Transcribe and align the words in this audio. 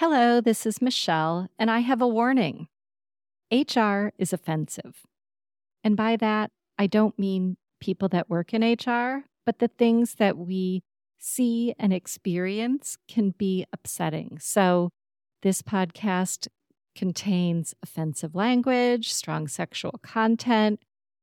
Hello, 0.00 0.42
this 0.42 0.66
is 0.66 0.82
Michelle, 0.82 1.48
and 1.58 1.70
I 1.70 1.78
have 1.78 2.02
a 2.02 2.06
warning. 2.06 2.68
HR 3.50 4.12
is 4.18 4.30
offensive. 4.30 5.06
And 5.82 5.96
by 5.96 6.16
that, 6.16 6.50
I 6.78 6.86
don't 6.86 7.18
mean 7.18 7.56
people 7.80 8.06
that 8.10 8.28
work 8.28 8.52
in 8.52 8.60
HR, 8.60 9.24
but 9.46 9.58
the 9.58 9.68
things 9.68 10.16
that 10.16 10.36
we 10.36 10.82
see 11.16 11.74
and 11.78 11.94
experience 11.94 12.98
can 13.08 13.30
be 13.38 13.64
upsetting. 13.72 14.36
So, 14.38 14.90
this 15.40 15.62
podcast 15.62 16.48
contains 16.94 17.72
offensive 17.82 18.34
language, 18.34 19.10
strong 19.10 19.48
sexual 19.48 19.98
content, 20.02 20.80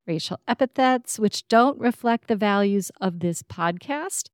racial 0.07 0.39
epithets, 0.47 1.19
which 1.19 1.47
don't 1.47 1.79
reflect 1.79 2.27
the 2.27 2.35
values 2.35 2.91
of 2.99 3.19
this 3.19 3.43
podcast 3.43 4.29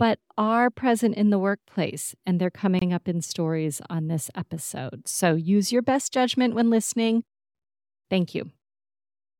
but 0.00 0.18
are 0.38 0.70
present 0.70 1.14
in 1.14 1.28
the 1.28 1.38
workplace 1.38 2.14
and 2.24 2.40
they're 2.40 2.50
coming 2.50 2.90
up 2.90 3.06
in 3.06 3.20
stories 3.20 3.82
on 3.90 4.08
this 4.08 4.30
episode. 4.34 5.06
So 5.06 5.34
use 5.34 5.72
your 5.72 5.82
best 5.82 6.10
judgment 6.10 6.54
when 6.54 6.70
listening. 6.70 7.22
Thank 8.08 8.34
you. 8.34 8.50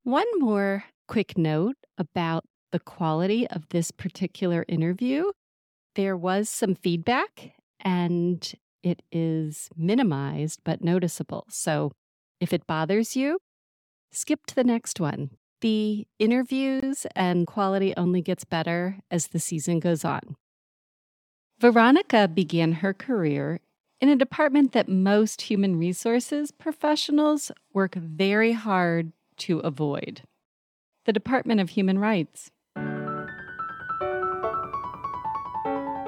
One 0.04 0.26
more 0.38 0.84
quick 1.08 1.38
note 1.38 1.76
about 1.96 2.44
the 2.72 2.78
quality 2.78 3.48
of 3.48 3.70
this 3.70 3.90
particular 3.90 4.66
interview. 4.68 5.30
There 5.94 6.14
was 6.14 6.50
some 6.50 6.74
feedback 6.74 7.54
and 7.80 8.52
it 8.82 9.00
is 9.10 9.70
minimized 9.74 10.60
but 10.62 10.84
noticeable. 10.84 11.46
So 11.48 11.92
if 12.38 12.52
it 12.52 12.66
bothers 12.66 13.16
you, 13.16 13.38
skip 14.12 14.44
to 14.48 14.54
the 14.54 14.64
next 14.64 15.00
one. 15.00 15.30
The 15.62 16.06
interviews 16.18 17.06
and 17.16 17.46
quality 17.46 17.94
only 17.96 18.20
gets 18.20 18.44
better 18.44 18.98
as 19.10 19.28
the 19.28 19.38
season 19.38 19.80
goes 19.80 20.04
on. 20.04 20.36
Veronica 21.60 22.26
began 22.26 22.72
her 22.72 22.94
career 22.94 23.60
in 24.00 24.08
a 24.08 24.16
department 24.16 24.72
that 24.72 24.88
most 24.88 25.42
human 25.42 25.78
resources 25.78 26.50
professionals 26.50 27.52
work 27.74 27.94
very 27.94 28.52
hard 28.52 29.12
to 29.36 29.58
avoid 29.58 30.22
the 31.04 31.12
Department 31.12 31.60
of 31.60 31.68
Human 31.68 31.98
Rights. 31.98 32.50
A 32.76 32.80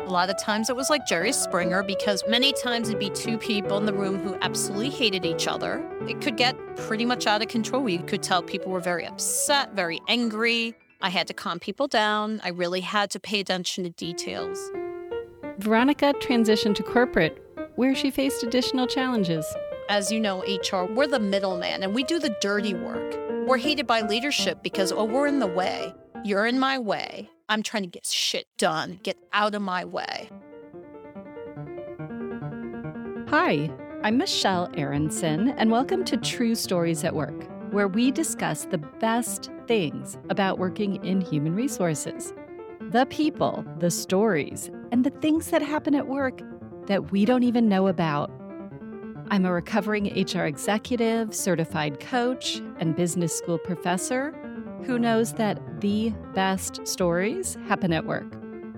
lot 0.08 0.30
of 0.30 0.38
times 0.38 0.70
it 0.70 0.76
was 0.76 0.88
like 0.88 1.06
Jerry 1.06 1.32
Springer 1.32 1.82
because 1.82 2.24
many 2.26 2.54
times 2.54 2.88
it'd 2.88 2.98
be 2.98 3.10
two 3.10 3.36
people 3.36 3.76
in 3.76 3.84
the 3.84 3.92
room 3.92 4.20
who 4.20 4.38
absolutely 4.40 4.88
hated 4.88 5.26
each 5.26 5.46
other. 5.46 5.86
It 6.08 6.22
could 6.22 6.38
get 6.38 6.56
pretty 6.76 7.04
much 7.04 7.26
out 7.26 7.42
of 7.42 7.48
control. 7.48 7.86
You 7.90 7.98
could 7.98 8.22
tell 8.22 8.42
people 8.42 8.72
were 8.72 8.80
very 8.80 9.06
upset, 9.06 9.74
very 9.74 10.00
angry. 10.08 10.74
I 11.02 11.10
had 11.10 11.26
to 11.26 11.34
calm 11.34 11.58
people 11.58 11.88
down. 11.88 12.40
I 12.42 12.48
really 12.48 12.80
had 12.80 13.10
to 13.10 13.20
pay 13.20 13.40
attention 13.40 13.84
to 13.84 13.90
details. 13.90 14.58
Veronica 15.62 16.12
transitioned 16.14 16.74
to 16.74 16.82
corporate, 16.82 17.40
where 17.76 17.94
she 17.94 18.10
faced 18.10 18.42
additional 18.42 18.84
challenges. 18.84 19.46
As 19.88 20.10
you 20.10 20.18
know, 20.18 20.40
HR, 20.40 20.92
we're 20.92 21.06
the 21.06 21.20
middleman 21.20 21.84
and 21.84 21.94
we 21.94 22.02
do 22.02 22.18
the 22.18 22.36
dirty 22.40 22.74
work. 22.74 23.16
We're 23.46 23.58
hated 23.58 23.86
by 23.86 24.00
leadership 24.00 24.64
because, 24.64 24.90
oh, 24.90 25.04
we're 25.04 25.28
in 25.28 25.38
the 25.38 25.46
way. 25.46 25.94
You're 26.24 26.46
in 26.46 26.58
my 26.58 26.80
way. 26.80 27.30
I'm 27.48 27.62
trying 27.62 27.84
to 27.84 27.88
get 27.88 28.04
shit 28.06 28.46
done. 28.58 28.98
Get 29.04 29.16
out 29.32 29.54
of 29.54 29.62
my 29.62 29.84
way. 29.84 30.30
Hi, 33.28 33.70
I'm 34.02 34.18
Michelle 34.18 34.68
Aronson, 34.76 35.50
and 35.50 35.70
welcome 35.70 36.04
to 36.06 36.16
True 36.16 36.56
Stories 36.56 37.04
at 37.04 37.14
Work, 37.14 37.48
where 37.72 37.86
we 37.86 38.10
discuss 38.10 38.64
the 38.64 38.78
best 38.78 39.48
things 39.68 40.18
about 40.28 40.58
working 40.58 41.04
in 41.04 41.20
human 41.20 41.54
resources 41.54 42.32
the 42.92 43.06
people, 43.06 43.64
the 43.78 43.90
stories, 43.90 44.70
and 44.90 45.02
the 45.02 45.10
things 45.10 45.48
that 45.48 45.62
happen 45.62 45.94
at 45.94 46.08
work 46.08 46.42
that 46.86 47.10
we 47.10 47.24
don't 47.24 47.42
even 47.42 47.66
know 47.66 47.86
about. 47.86 48.30
I'm 49.30 49.46
a 49.46 49.52
recovering 49.52 50.12
HR 50.14 50.44
executive, 50.44 51.34
certified 51.34 52.00
coach, 52.00 52.60
and 52.78 52.94
business 52.94 53.36
school 53.36 53.56
professor 53.56 54.32
who 54.84 54.98
knows 54.98 55.32
that 55.34 55.80
the 55.80 56.10
best 56.34 56.86
stories 56.86 57.56
happen 57.66 57.94
at 57.94 58.04
work. 58.04 58.30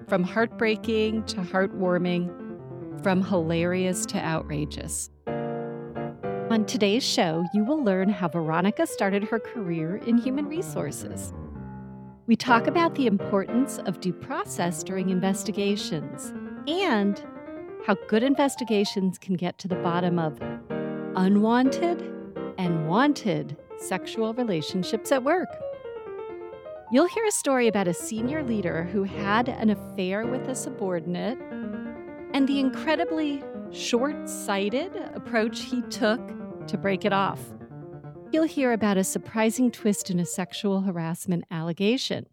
From 0.08 0.22
heartbreaking 0.22 1.24
to 1.24 1.38
heartwarming, 1.38 3.02
from 3.02 3.20
hilarious 3.24 4.06
to 4.06 4.18
outrageous. 4.18 5.10
On 5.26 6.64
today's 6.68 7.02
show, 7.02 7.44
you 7.52 7.64
will 7.64 7.82
learn 7.82 8.10
how 8.10 8.28
Veronica 8.28 8.86
started 8.86 9.24
her 9.24 9.40
career 9.40 9.96
in 10.06 10.18
human 10.18 10.46
resources. 10.46 11.32
We 12.26 12.36
talk 12.36 12.66
about 12.66 12.94
the 12.94 13.06
importance 13.06 13.76
of 13.84 14.00
due 14.00 14.14
process 14.14 14.82
during 14.82 15.10
investigations 15.10 16.32
and 16.66 17.22
how 17.86 17.96
good 18.08 18.22
investigations 18.22 19.18
can 19.18 19.34
get 19.34 19.58
to 19.58 19.68
the 19.68 19.74
bottom 19.76 20.18
of 20.18 20.40
unwanted 21.16 22.00
and 22.56 22.88
wanted 22.88 23.58
sexual 23.76 24.32
relationships 24.32 25.12
at 25.12 25.22
work. 25.22 25.50
You'll 26.90 27.08
hear 27.08 27.26
a 27.26 27.30
story 27.30 27.68
about 27.68 27.88
a 27.88 27.94
senior 27.94 28.42
leader 28.42 28.84
who 28.84 29.02
had 29.02 29.50
an 29.50 29.68
affair 29.68 30.24
with 30.24 30.48
a 30.48 30.54
subordinate 30.54 31.38
and 32.32 32.48
the 32.48 32.58
incredibly 32.58 33.44
short 33.70 34.30
sighted 34.30 34.96
approach 35.14 35.60
he 35.60 35.82
took 35.82 36.20
to 36.68 36.78
break 36.78 37.04
it 37.04 37.12
off 37.12 37.40
you'll 38.34 38.42
hear 38.42 38.72
about 38.72 38.96
a 38.96 39.04
surprising 39.04 39.70
twist 39.70 40.10
in 40.10 40.18
a 40.18 40.26
sexual 40.26 40.80
harassment 40.80 41.44
allegation. 41.52 42.26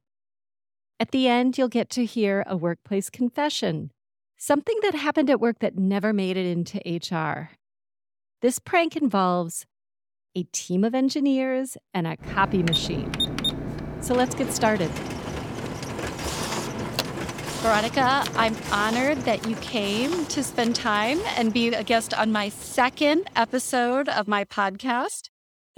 At 0.99 1.11
the 1.11 1.27
end, 1.27 1.59
you'll 1.59 1.67
get 1.67 1.91
to 1.91 2.05
hear 2.05 2.43
a 2.47 2.57
workplace 2.57 3.11
confession, 3.11 3.91
something 4.35 4.79
that 4.81 4.95
happened 4.95 5.29
at 5.29 5.39
work 5.39 5.59
that 5.59 5.77
never 5.77 6.11
made 6.11 6.37
it 6.37 6.47
into 6.47 6.79
HR. 6.85 7.51
This 8.41 8.57
prank 8.57 8.95
involves 8.95 9.67
a 10.35 10.41
team 10.51 10.83
of 10.83 10.95
engineers 10.95 11.77
and 11.93 12.07
a 12.07 12.17
copy 12.17 12.63
machine. 12.63 13.11
So 14.01 14.15
let's 14.15 14.33
get 14.33 14.51
started. 14.51 14.89
Veronica, 17.61 18.25
I'm 18.35 18.55
honored 18.71 19.19
that 19.19 19.47
you 19.47 19.55
came 19.57 20.25
to 20.25 20.41
spend 20.41 20.75
time 20.75 21.19
and 21.37 21.53
be 21.53 21.67
a 21.67 21.83
guest 21.83 22.15
on 22.15 22.31
my 22.31 22.49
second 22.49 23.29
episode 23.35 24.09
of 24.09 24.27
my 24.27 24.45
podcast. 24.45 25.30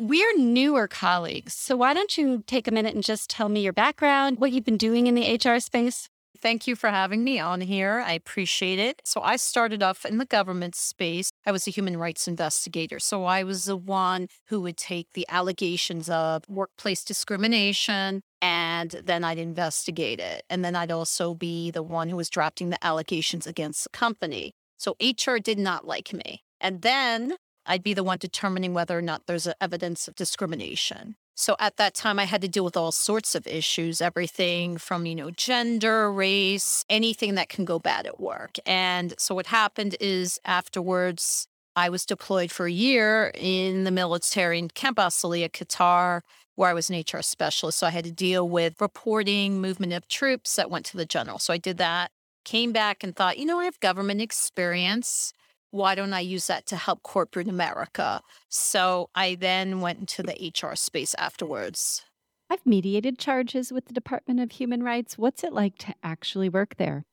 We're 0.05 0.37
newer 0.37 0.89
colleagues. 0.89 1.53
So 1.53 1.77
why 1.77 1.93
don't 1.93 2.17
you 2.17 2.43
take 2.45 2.67
a 2.67 2.71
minute 2.71 2.93
and 2.93 3.01
just 3.01 3.29
tell 3.29 3.47
me 3.47 3.61
your 3.61 3.71
background, 3.71 4.37
what 4.37 4.51
you've 4.51 4.65
been 4.65 4.75
doing 4.75 5.07
in 5.07 5.15
the 5.15 5.39
HR 5.41 5.61
space? 5.61 6.09
Thank 6.41 6.67
you 6.67 6.75
for 6.75 6.89
having 6.89 7.23
me 7.23 7.39
on 7.39 7.61
here. 7.61 8.03
I 8.05 8.11
appreciate 8.11 8.79
it. 8.79 9.01
So, 9.05 9.21
I 9.21 9.37
started 9.37 9.81
off 9.81 10.03
in 10.03 10.17
the 10.17 10.25
government 10.25 10.75
space. 10.75 11.31
I 11.45 11.53
was 11.53 11.67
a 11.67 11.71
human 11.71 11.95
rights 11.95 12.27
investigator. 12.27 12.99
So, 12.99 13.23
I 13.23 13.45
was 13.45 13.63
the 13.63 13.77
one 13.77 14.27
who 14.47 14.59
would 14.59 14.75
take 14.75 15.07
the 15.13 15.25
allegations 15.29 16.09
of 16.09 16.43
workplace 16.49 17.05
discrimination 17.05 18.23
and 18.41 18.91
then 19.05 19.23
I'd 19.23 19.37
investigate 19.37 20.19
it. 20.19 20.43
And 20.49 20.65
then 20.65 20.75
I'd 20.75 20.91
also 20.91 21.33
be 21.33 21.71
the 21.71 21.81
one 21.81 22.09
who 22.09 22.17
was 22.17 22.29
drafting 22.29 22.71
the 22.71 22.85
allegations 22.85 23.47
against 23.47 23.85
the 23.85 23.97
company. 23.97 24.51
So, 24.75 24.97
HR 25.01 25.37
did 25.37 25.59
not 25.59 25.87
like 25.87 26.11
me. 26.11 26.43
And 26.59 26.81
then 26.81 27.35
I'd 27.65 27.83
be 27.83 27.93
the 27.93 28.03
one 28.03 28.17
determining 28.19 28.73
whether 28.73 28.97
or 28.97 29.01
not 29.01 29.27
there's 29.27 29.47
evidence 29.61 30.07
of 30.07 30.15
discrimination. 30.15 31.15
So 31.35 31.55
at 31.59 31.77
that 31.77 31.95
time, 31.95 32.19
I 32.19 32.25
had 32.25 32.41
to 32.41 32.47
deal 32.47 32.63
with 32.63 32.77
all 32.77 32.91
sorts 32.91 33.33
of 33.33 33.47
issues, 33.47 34.01
everything 34.01 34.77
from, 34.77 35.05
you 35.05 35.15
know, 35.15 35.31
gender, 35.31 36.11
race, 36.11 36.85
anything 36.89 37.35
that 37.35 37.49
can 37.49 37.65
go 37.65 37.79
bad 37.79 38.05
at 38.05 38.19
work. 38.19 38.57
And 38.65 39.15
so 39.17 39.33
what 39.33 39.47
happened 39.47 39.95
is 39.99 40.39
afterwards, 40.45 41.47
I 41.75 41.89
was 41.89 42.05
deployed 42.05 42.51
for 42.51 42.67
a 42.67 42.71
year 42.71 43.31
in 43.33 43.83
the 43.83 43.89
military 43.89 44.59
in 44.59 44.67
Camp 44.67 44.99
As 44.99 45.15
Sayliyah, 45.15 45.51
Qatar, 45.51 46.21
where 46.55 46.69
I 46.69 46.73
was 46.73 46.91
an 46.91 46.99
HR 46.99 47.23
specialist. 47.23 47.79
So 47.79 47.87
I 47.87 47.89
had 47.89 48.03
to 48.03 48.11
deal 48.11 48.47
with 48.47 48.79
reporting 48.79 49.59
movement 49.59 49.93
of 49.93 50.07
troops 50.07 50.55
that 50.55 50.69
went 50.69 50.85
to 50.87 50.97
the 50.97 51.05
general. 51.05 51.39
So 51.39 51.51
I 51.51 51.57
did 51.57 51.77
that, 51.79 52.11
came 52.45 52.71
back 52.71 53.03
and 53.03 53.15
thought, 53.15 53.39
you 53.39 53.45
know, 53.45 53.59
I 53.59 53.65
have 53.65 53.79
government 53.79 54.21
experience 54.21 55.33
why 55.73 55.95
don't 55.95 56.13
I 56.13 56.19
use 56.19 56.45
that 56.47 56.67
to 56.67 56.75
help 56.75 57.01
corporate 57.01 57.47
America? 57.47 58.21
So 58.47 59.09
I 59.15 59.33
then 59.33 59.81
went 59.81 59.99
into 59.99 60.21
the 60.21 60.53
HR 60.53 60.75
space 60.75 61.15
afterwards. 61.17 62.03
I've 62.47 62.63
mediated 62.63 63.17
charges 63.17 63.73
with 63.73 63.85
the 63.85 63.93
Department 63.93 64.39
of 64.39 64.51
Human 64.51 64.83
Rights. 64.83 65.17
What's 65.17 65.43
it 65.43 65.51
like 65.51 65.79
to 65.79 65.95
actually 66.03 66.47
work 66.47 66.75
there? 66.77 67.05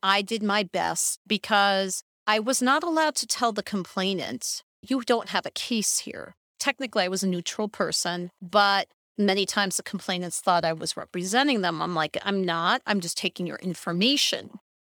I 0.00 0.22
did 0.22 0.44
my 0.44 0.62
best 0.62 1.18
because 1.26 2.04
I 2.24 2.38
was 2.38 2.62
not 2.62 2.84
allowed 2.84 3.16
to 3.16 3.26
tell 3.26 3.50
the 3.50 3.64
complainant, 3.64 4.62
you 4.80 5.02
don't 5.02 5.30
have 5.30 5.44
a 5.44 5.50
case 5.50 5.98
here. 5.98 6.36
Technically, 6.60 7.02
I 7.02 7.08
was 7.08 7.24
a 7.24 7.28
neutral 7.28 7.66
person, 7.66 8.30
but 8.40 8.86
many 9.18 9.44
times 9.44 9.76
the 9.76 9.82
complainants 9.82 10.40
thought 10.40 10.64
I 10.64 10.72
was 10.72 10.96
representing 10.96 11.62
them. 11.62 11.82
I'm 11.82 11.96
like, 11.96 12.16
I'm 12.22 12.44
not. 12.44 12.80
I'm 12.86 13.00
just 13.00 13.18
taking 13.18 13.48
your 13.48 13.58
information. 13.58 14.50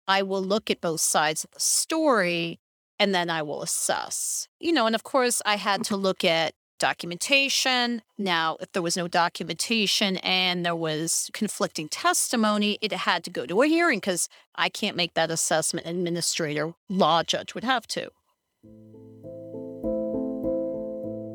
I 0.07 0.23
will 0.23 0.41
look 0.41 0.71
at 0.71 0.79
both 0.79 1.01
sides 1.01 1.43
of 1.43 1.51
the 1.51 1.59
story 1.59 2.61
and 2.99 3.13
then 3.13 3.29
I 3.29 3.41
will 3.41 3.61
assess. 3.61 4.47
You 4.59 4.71
know, 4.71 4.85
and 4.85 4.95
of 4.95 5.03
course, 5.03 5.41
I 5.45 5.55
had 5.55 5.83
to 5.85 5.95
look 5.95 6.23
at 6.23 6.53
documentation. 6.79 8.01
Now, 8.17 8.57
if 8.59 8.71
there 8.71 8.81
was 8.81 8.97
no 8.97 9.07
documentation 9.07 10.17
and 10.17 10.65
there 10.65 10.75
was 10.75 11.29
conflicting 11.33 11.89
testimony, 11.89 12.77
it 12.81 12.91
had 12.91 13.23
to 13.25 13.29
go 13.29 13.45
to 13.45 13.61
a 13.61 13.67
hearing 13.67 13.99
because 13.99 14.29
I 14.55 14.69
can't 14.69 14.95
make 14.95 15.13
that 15.15 15.31
assessment. 15.31 15.87
Administrator, 15.87 16.73
law 16.89 17.23
judge 17.23 17.53
would 17.55 17.63
have 17.63 17.87
to. 17.87 18.09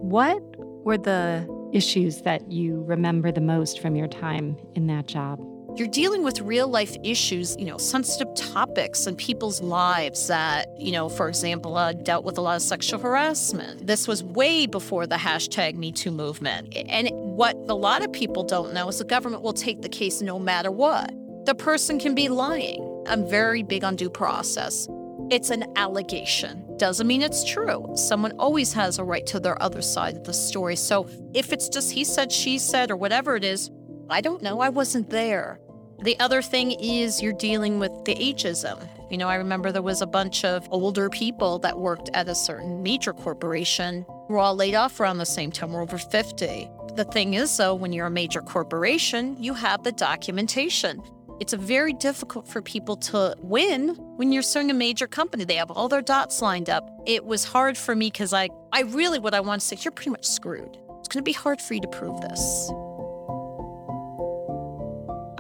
What 0.05 0.43
were 0.85 0.99
the 0.99 1.49
issues 1.73 2.23
that 2.23 2.51
you 2.51 2.83
remember 2.83 3.33
the 3.33 3.41
most 3.41 3.81
from 3.81 3.97
your 3.97 4.09
time 4.09 4.57
in 4.75 4.87
that 4.89 5.07
job? 5.07 5.41
You're 5.75 5.89
dealing 5.89 6.23
with 6.23 6.41
real 6.43 6.69
life 6.69 6.99
issues, 7.03 7.57
you 7.59 7.65
know, 7.65 7.79
sensitive 7.79 8.35
topics 8.35 9.07
in 9.07 9.17
people's 9.17 9.63
lives 9.63 10.27
that, 10.27 10.69
you 10.79 10.93
know, 10.93 11.09
for 11.09 11.29
example, 11.29 11.79
uh, 11.79 11.95
dealt 11.95 12.25
with 12.25 12.37
a 12.37 12.43
lot 12.43 12.57
of 12.57 12.63
sexual 12.63 13.01
harassment. 13.01 13.87
This 13.87 14.07
was 14.07 14.23
way 14.23 14.67
before 14.67 15.07
the 15.07 15.17
hashtag 15.17 15.77
MeToo 15.77 16.15
movement. 16.15 16.77
And 16.77 17.09
what 17.13 17.57
a 17.71 17.75
lot 17.75 18.05
of 18.05 18.13
people 18.13 18.45
don't 18.45 18.75
know 18.75 18.89
is 18.89 18.99
the 18.99 19.05
government 19.05 19.43
will 19.43 19.55
take 19.55 19.81
the 19.81 19.89
case 19.89 20.21
no 20.21 20.39
matter 20.39 20.71
what. 20.71 21.11
The 21.47 21.55
person 21.55 21.99
can 21.99 22.15
be 22.15 22.29
lying. 22.29 23.05
I'm 23.09 23.27
very 23.27 23.63
big 23.63 23.83
on 23.83 23.97
due 23.97 24.11
process. 24.11 24.87
It's 25.31 25.49
an 25.49 25.65
allegation. 25.77 26.77
Doesn't 26.77 27.07
mean 27.07 27.23
it's 27.23 27.51
true. 27.51 27.91
Someone 27.95 28.33
always 28.33 28.75
has 28.75 28.99
a 28.99 29.05
right 29.05 29.25
to 29.29 29.41
their 29.41 29.61
other 29.63 29.81
side 29.81 30.17
of 30.17 30.25
the 30.25 30.35
story. 30.35 30.77
So 30.77 31.09
if 31.33 31.51
it's 31.51 31.71
just 31.71 31.93
he 31.93 32.05
said, 32.05 32.31
she 32.31 32.59
said, 32.59 32.91
or 32.91 32.97
whatever 32.97 33.37
it 33.37 33.45
is, 33.45 33.71
I 34.13 34.21
don't 34.21 34.43
know. 34.43 34.61
I 34.61 34.69
wasn't 34.69 35.09
there. 35.11 35.59
The 36.03 36.19
other 36.21 36.43
thing 36.43 36.73
is 36.73 37.23
you're 37.23 37.33
dealing 37.33 37.79
with 37.79 37.93
the 38.05 38.15
ageism. 38.15 38.87
You 39.11 39.17
know, 39.17 39.29
I 39.29 39.37
remember 39.37 39.73
there 39.73 39.83
was 39.83 40.03
a 40.03 40.07
bunch 40.07 40.45
of 40.45 40.69
older 40.71 41.09
people 41.09 41.59
that 41.61 41.79
worked 41.79 42.11
at 42.13 42.29
a 42.29 42.35
certain 42.35 42.83
major 42.83 43.13
corporation. 43.13 44.05
We're 44.29 44.39
all 44.39 44.55
laid 44.55 44.75
off 44.75 45.01
around 45.01 45.19
the 45.19 45.27
same 45.27 45.51
time. 45.51 45.73
We're 45.73 45.81
over 45.81 45.99
50. 45.99 46.69
The 46.95 47.05
thing 47.05 47.35
is, 47.35 47.57
though, 47.57 47.75
when 47.75 47.93
you're 47.93 48.07
a 48.07 48.11
major 48.11 48.43
corporation, 48.43 49.37
you 49.43 49.55
have 49.55 49.83
the 49.83 49.93
documentation. 49.93 51.03
It's 51.41 51.53
very 51.55 51.93
difficult 51.93 52.47
for 52.47 52.61
people 52.61 52.97
to 52.97 53.35
win 53.41 53.91
when 54.17 54.31
you're 54.31 54.43
suing 54.43 54.71
a 54.71 54.75
major 54.75 55.07
company. 55.07 55.45
They 55.45 55.57
have 55.57 55.71
all 55.71 55.89
their 55.89 56.03
dots 56.03 56.43
lined 56.43 56.69
up. 56.69 56.87
It 57.07 57.25
was 57.25 57.45
hard 57.45 57.79
for 57.79 57.97
me 57.97 58.11
because 58.11 58.35
I, 58.35 58.51
I 58.73 58.83
really, 58.83 59.19
what 59.19 59.35
I 59.35 59.41
want 59.41 59.63
to 59.63 59.67
say, 59.67 59.77
you're 59.81 59.93
pretty 59.93 60.11
much 60.11 60.27
screwed. 60.27 60.77
It's 60.99 61.09
going 61.09 61.21
to 61.21 61.23
be 61.23 61.33
hard 61.33 61.61
for 61.61 61.75
you 61.75 61.81
to 61.81 61.89
prove 61.89 62.21
this. 62.21 62.71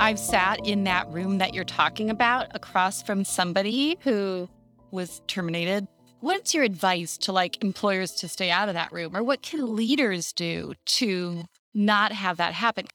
I've 0.02 0.18
sat 0.18 0.66
in 0.66 0.82
that 0.82 1.08
room 1.12 1.38
that 1.38 1.54
you're 1.54 1.62
talking 1.62 2.10
about 2.10 2.48
across 2.56 3.04
from 3.04 3.24
somebody 3.24 3.98
who 4.00 4.48
was 4.90 5.22
terminated. 5.28 5.86
What's 6.18 6.52
your 6.54 6.64
advice 6.64 7.16
to 7.18 7.30
like 7.30 7.62
employers 7.62 8.10
to 8.16 8.28
stay 8.28 8.50
out 8.50 8.66
of 8.68 8.74
that 8.74 8.90
room? 8.90 9.16
Or 9.16 9.22
what 9.22 9.42
can 9.42 9.76
leaders 9.76 10.32
do 10.32 10.74
to 10.86 11.44
not 11.72 12.10
have 12.10 12.38
that 12.38 12.52
happen? 12.52 12.86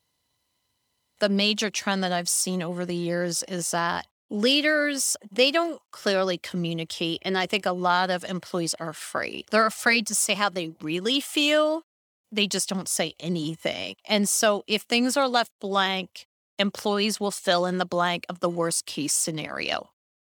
The 1.22 1.30
major 1.30 1.70
trend 1.70 2.04
that 2.04 2.12
I've 2.12 2.28
seen 2.28 2.62
over 2.62 2.86
the 2.86 2.94
years 2.94 3.42
is 3.48 3.72
that 3.72 4.06
leaders 4.30 5.16
they 5.32 5.50
don't 5.50 5.80
clearly 5.92 6.38
communicate 6.38 7.18
and 7.22 7.38
i 7.38 7.46
think 7.46 7.66
a 7.66 7.72
lot 7.72 8.10
of 8.10 8.26
employees 8.26 8.76
are 8.78 8.90
afraid 8.90 9.46
they're 9.52 9.66
afraid 9.66 10.06
to 10.06 10.14
say 10.14 10.34
how 10.34 10.50
they 10.50 10.74
really 10.82 11.22
feel 11.22 11.84
they 12.30 12.46
just 12.46 12.68
don't 12.68 12.90
say 12.90 13.14
anything 13.22 13.96
and 14.06 14.28
so 14.28 14.66
if 14.68 14.82
things 14.82 15.16
are 15.16 15.30
left 15.30 15.50
blank 15.62 16.28
employees 16.60 17.20
will 17.20 17.32
fill 17.32 17.66
in 17.66 17.78
the 17.78 17.86
blank 17.86 18.26
of 18.30 18.40
the 18.40 18.50
worst 18.50 18.86
case 18.86 19.14
scenario. 19.14 19.90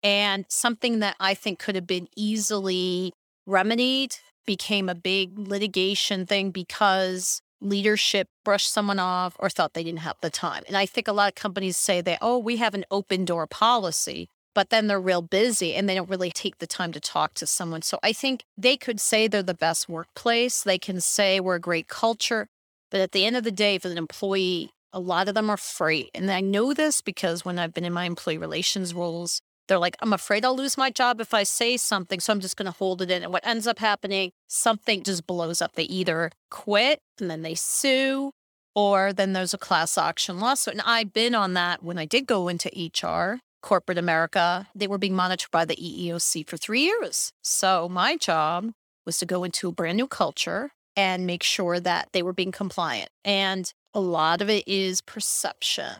And 0.02 0.44
something 0.48 1.00
that 1.00 1.16
I 1.18 1.34
think 1.34 1.58
could 1.58 1.74
have 1.74 1.86
been 1.86 2.08
easily 2.16 3.12
remedied 3.46 4.16
became 4.46 4.88
a 4.88 4.94
big 4.94 5.38
litigation 5.38 6.26
thing 6.26 6.50
because 6.50 7.40
leadership 7.60 8.28
brushed 8.44 8.72
someone 8.72 8.98
off 8.98 9.36
or 9.38 9.50
thought 9.50 9.74
they 9.74 9.82
didn't 9.82 10.00
have 10.00 10.16
the 10.22 10.30
time. 10.30 10.62
And 10.68 10.76
I 10.76 10.86
think 10.86 11.08
a 11.08 11.12
lot 11.12 11.28
of 11.28 11.34
companies 11.34 11.76
say 11.76 12.00
that, 12.00 12.18
oh, 12.22 12.38
we 12.38 12.56
have 12.56 12.74
an 12.74 12.84
open 12.90 13.24
door 13.24 13.46
policy, 13.46 14.28
but 14.54 14.70
then 14.70 14.86
they're 14.86 15.00
real 15.00 15.22
busy 15.22 15.74
and 15.74 15.88
they 15.88 15.94
don't 15.94 16.08
really 16.08 16.30
take 16.30 16.58
the 16.58 16.66
time 16.66 16.92
to 16.92 17.00
talk 17.00 17.34
to 17.34 17.46
someone. 17.46 17.82
So 17.82 17.98
I 18.02 18.12
think 18.12 18.44
they 18.56 18.76
could 18.76 19.00
say 19.00 19.26
they're 19.26 19.42
the 19.42 19.54
best 19.54 19.88
workplace. 19.88 20.62
They 20.62 20.78
can 20.78 21.00
say 21.00 21.40
we're 21.40 21.56
a 21.56 21.60
great 21.60 21.88
culture. 21.88 22.46
But 22.90 23.00
at 23.00 23.12
the 23.12 23.26
end 23.26 23.36
of 23.36 23.44
the 23.44 23.52
day, 23.52 23.74
if 23.74 23.84
an 23.84 23.98
employee 23.98 24.70
a 24.92 25.00
lot 25.00 25.28
of 25.28 25.34
them 25.34 25.50
are 25.50 25.54
afraid. 25.54 26.10
And 26.14 26.30
I 26.30 26.40
know 26.40 26.72
this 26.72 27.00
because 27.00 27.44
when 27.44 27.58
I've 27.58 27.74
been 27.74 27.84
in 27.84 27.92
my 27.92 28.04
employee 28.04 28.38
relations 28.38 28.94
roles, 28.94 29.40
they're 29.68 29.78
like, 29.78 29.96
I'm 30.00 30.12
afraid 30.12 30.44
I'll 30.44 30.56
lose 30.56 30.78
my 30.78 30.90
job 30.90 31.20
if 31.20 31.34
I 31.34 31.42
say 31.42 31.76
something. 31.76 32.20
So 32.20 32.32
I'm 32.32 32.40
just 32.40 32.56
going 32.56 32.70
to 32.70 32.78
hold 32.78 33.02
it 33.02 33.10
in. 33.10 33.22
And 33.22 33.32
what 33.32 33.46
ends 33.46 33.66
up 33.66 33.78
happening, 33.78 34.32
something 34.48 35.02
just 35.02 35.26
blows 35.26 35.60
up. 35.60 35.74
They 35.74 35.84
either 35.84 36.30
quit 36.50 37.00
and 37.20 37.30
then 37.30 37.42
they 37.42 37.54
sue, 37.54 38.30
or 38.74 39.12
then 39.12 39.32
there's 39.32 39.54
a 39.54 39.58
class 39.58 39.98
action 39.98 40.40
lawsuit. 40.40 40.74
And 40.74 40.82
I've 40.82 41.12
been 41.12 41.34
on 41.34 41.54
that 41.54 41.82
when 41.82 41.98
I 41.98 42.06
did 42.06 42.26
go 42.26 42.48
into 42.48 42.70
HR, 42.70 43.40
corporate 43.62 43.98
America. 43.98 44.68
They 44.74 44.86
were 44.86 44.98
being 44.98 45.16
monitored 45.16 45.50
by 45.50 45.64
the 45.64 45.76
EEOC 45.76 46.48
for 46.48 46.56
three 46.56 46.82
years. 46.82 47.32
So 47.42 47.88
my 47.88 48.16
job 48.16 48.72
was 49.04 49.18
to 49.18 49.26
go 49.26 49.44
into 49.44 49.68
a 49.68 49.72
brand 49.72 49.96
new 49.96 50.06
culture 50.06 50.70
and 50.96 51.26
make 51.26 51.42
sure 51.42 51.78
that 51.80 52.08
they 52.12 52.22
were 52.22 52.32
being 52.32 52.52
compliant. 52.52 53.10
And 53.24 53.72
a 53.94 54.00
lot 54.00 54.42
of 54.42 54.50
it 54.50 54.66
is 54.66 55.00
perception. 55.00 55.96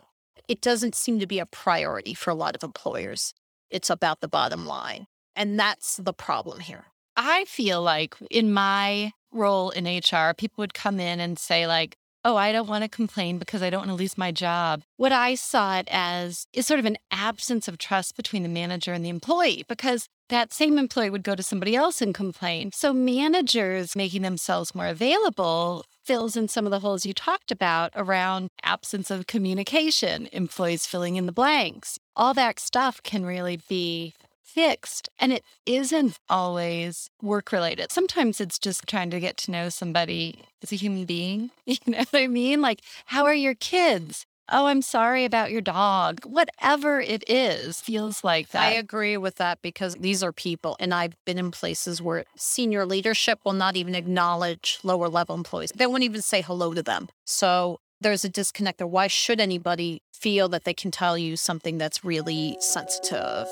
It 0.48 0.60
doesn't 0.60 0.94
seem 0.94 1.18
to 1.20 1.26
be 1.26 1.38
a 1.38 1.46
priority 1.46 2.14
for 2.14 2.30
a 2.30 2.34
lot 2.34 2.54
of 2.54 2.62
employers. 2.62 3.34
It's 3.70 3.90
about 3.90 4.20
the 4.20 4.28
bottom 4.28 4.66
line. 4.66 5.06
And 5.36 5.58
that's 5.58 5.96
the 5.96 6.12
problem 6.12 6.60
here. 6.60 6.86
I 7.16 7.44
feel 7.44 7.82
like 7.82 8.14
in 8.30 8.52
my 8.52 9.12
role 9.32 9.70
in 9.70 9.84
HR, 9.84 10.34
people 10.34 10.62
would 10.62 10.74
come 10.74 11.00
in 11.00 11.20
and 11.20 11.38
say, 11.38 11.66
like, 11.66 11.96
oh, 12.24 12.36
I 12.36 12.52
don't 12.52 12.68
want 12.68 12.84
to 12.84 12.88
complain 12.88 13.38
because 13.38 13.62
I 13.62 13.70
don't 13.70 13.80
want 13.80 13.90
to 13.90 13.94
lose 13.94 14.18
my 14.18 14.32
job. 14.32 14.82
What 14.96 15.12
I 15.12 15.34
saw 15.34 15.78
it 15.78 15.88
as 15.90 16.46
is 16.52 16.66
sort 16.66 16.80
of 16.80 16.86
an 16.86 16.98
absence 17.10 17.68
of 17.68 17.78
trust 17.78 18.16
between 18.16 18.42
the 18.42 18.48
manager 18.48 18.92
and 18.92 19.04
the 19.04 19.08
employee 19.08 19.64
because 19.68 20.08
that 20.28 20.52
same 20.52 20.78
employee 20.78 21.10
would 21.10 21.22
go 21.22 21.34
to 21.34 21.42
somebody 21.42 21.74
else 21.74 22.02
and 22.02 22.14
complain. 22.14 22.70
So 22.72 22.92
managers 22.92 23.96
making 23.96 24.22
themselves 24.22 24.74
more 24.74 24.86
available 24.86 25.84
fills 26.08 26.38
in 26.38 26.48
some 26.48 26.64
of 26.64 26.70
the 26.70 26.80
holes 26.80 27.04
you 27.04 27.12
talked 27.12 27.50
about 27.50 27.92
around 27.94 28.48
absence 28.62 29.10
of 29.10 29.26
communication, 29.26 30.26
employees 30.32 30.86
filling 30.86 31.16
in 31.16 31.26
the 31.26 31.32
blanks. 31.32 31.98
All 32.16 32.32
that 32.32 32.58
stuff 32.58 33.02
can 33.02 33.26
really 33.26 33.60
be 33.68 34.14
fixed. 34.42 35.10
And 35.18 35.34
it 35.34 35.44
isn't 35.66 36.18
always 36.30 37.10
work 37.20 37.52
related. 37.52 37.92
Sometimes 37.92 38.40
it's 38.40 38.58
just 38.58 38.86
trying 38.86 39.10
to 39.10 39.20
get 39.20 39.36
to 39.36 39.50
know 39.50 39.68
somebody 39.68 40.46
as 40.62 40.72
a 40.72 40.76
human 40.76 41.04
being. 41.04 41.50
You 41.66 41.76
know 41.86 41.98
what 41.98 42.14
I 42.14 42.26
mean? 42.26 42.62
Like, 42.62 42.80
how 43.04 43.26
are 43.26 43.34
your 43.34 43.54
kids? 43.54 44.24
Oh, 44.50 44.66
I'm 44.66 44.80
sorry 44.80 45.24
about 45.26 45.50
your 45.50 45.60
dog. 45.60 46.24
Whatever 46.24 47.00
it 47.00 47.22
is, 47.28 47.80
feels 47.80 48.24
like 48.24 48.48
that. 48.50 48.62
I 48.62 48.72
agree 48.72 49.18
with 49.18 49.36
that 49.36 49.60
because 49.60 49.94
these 49.96 50.22
are 50.22 50.32
people. 50.32 50.76
And 50.80 50.94
I've 50.94 51.14
been 51.26 51.38
in 51.38 51.50
places 51.50 52.00
where 52.00 52.24
senior 52.34 52.86
leadership 52.86 53.40
will 53.44 53.52
not 53.52 53.76
even 53.76 53.94
acknowledge 53.94 54.78
lower 54.82 55.08
level 55.08 55.34
employees, 55.34 55.72
they 55.74 55.86
won't 55.86 56.02
even 56.02 56.22
say 56.22 56.40
hello 56.40 56.72
to 56.72 56.82
them. 56.82 57.08
So 57.26 57.80
there's 58.00 58.24
a 58.24 58.28
disconnect 58.28 58.78
there. 58.78 58.86
Why 58.86 59.06
should 59.06 59.40
anybody 59.40 60.02
feel 60.14 60.48
that 60.48 60.64
they 60.64 60.74
can 60.74 60.90
tell 60.90 61.18
you 61.18 61.36
something 61.36 61.76
that's 61.76 62.04
really 62.04 62.56
sensitive? 62.60 63.48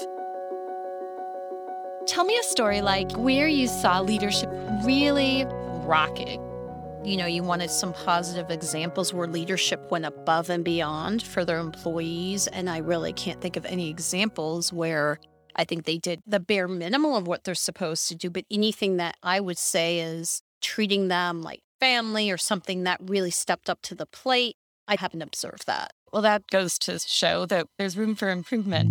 Tell 2.07 2.25
me 2.25 2.38
a 2.38 2.45
story 2.45 2.81
like 2.81 3.11
where 3.12 3.49
you 3.49 3.67
saw 3.67 4.00
leadership 4.00 4.49
really 4.85 5.45
rocking. 5.85 6.46
You 7.07 7.17
know, 7.17 7.27
you 7.27 7.45
wanted 7.45 7.71
some 7.71 7.93
positive 7.93 8.51
examples 8.51 9.15
where 9.15 9.29
leadership 9.29 9.93
went 9.93 10.07
above 10.07 10.51
and 10.51 10.65
beyond 10.65 11.23
for 11.23 11.45
their 11.45 11.61
employees. 11.61 12.49
And 12.49 12.69
I 12.69 12.79
really 12.79 13.13
can't 13.13 13.41
think 13.41 13.57
of 13.57 13.65
any 13.65 13.89
examples 13.89 14.73
where 14.73 15.21
I 15.55 15.63
think 15.63 15.85
they 15.85 15.99
did 15.99 16.21
the 16.27 16.41
bare 16.41 16.67
minimum 16.67 17.13
of 17.13 17.29
what 17.29 17.45
they're 17.45 17.55
supposed 17.55 18.09
to 18.09 18.17
do. 18.17 18.29
But 18.29 18.45
anything 18.51 18.97
that 18.97 19.17
I 19.23 19.39
would 19.39 19.57
say 19.57 20.01
is 20.01 20.43
treating 20.61 21.07
them 21.07 21.43
like 21.43 21.61
family 21.79 22.29
or 22.29 22.37
something 22.37 22.83
that 22.83 22.99
really 23.01 23.31
stepped 23.31 23.71
up 23.71 23.83
to 23.83 23.95
the 23.95 24.07
plate, 24.07 24.57
I 24.89 24.97
haven't 24.99 25.23
observed 25.23 25.69
that. 25.69 25.93
Well, 26.13 26.23
that 26.23 26.49
goes 26.49 26.77
to 26.81 26.99
show 26.99 27.47
that 27.47 27.69
there's 27.79 27.97
room 27.97 28.17
for 28.17 28.31
improvement. 28.31 28.91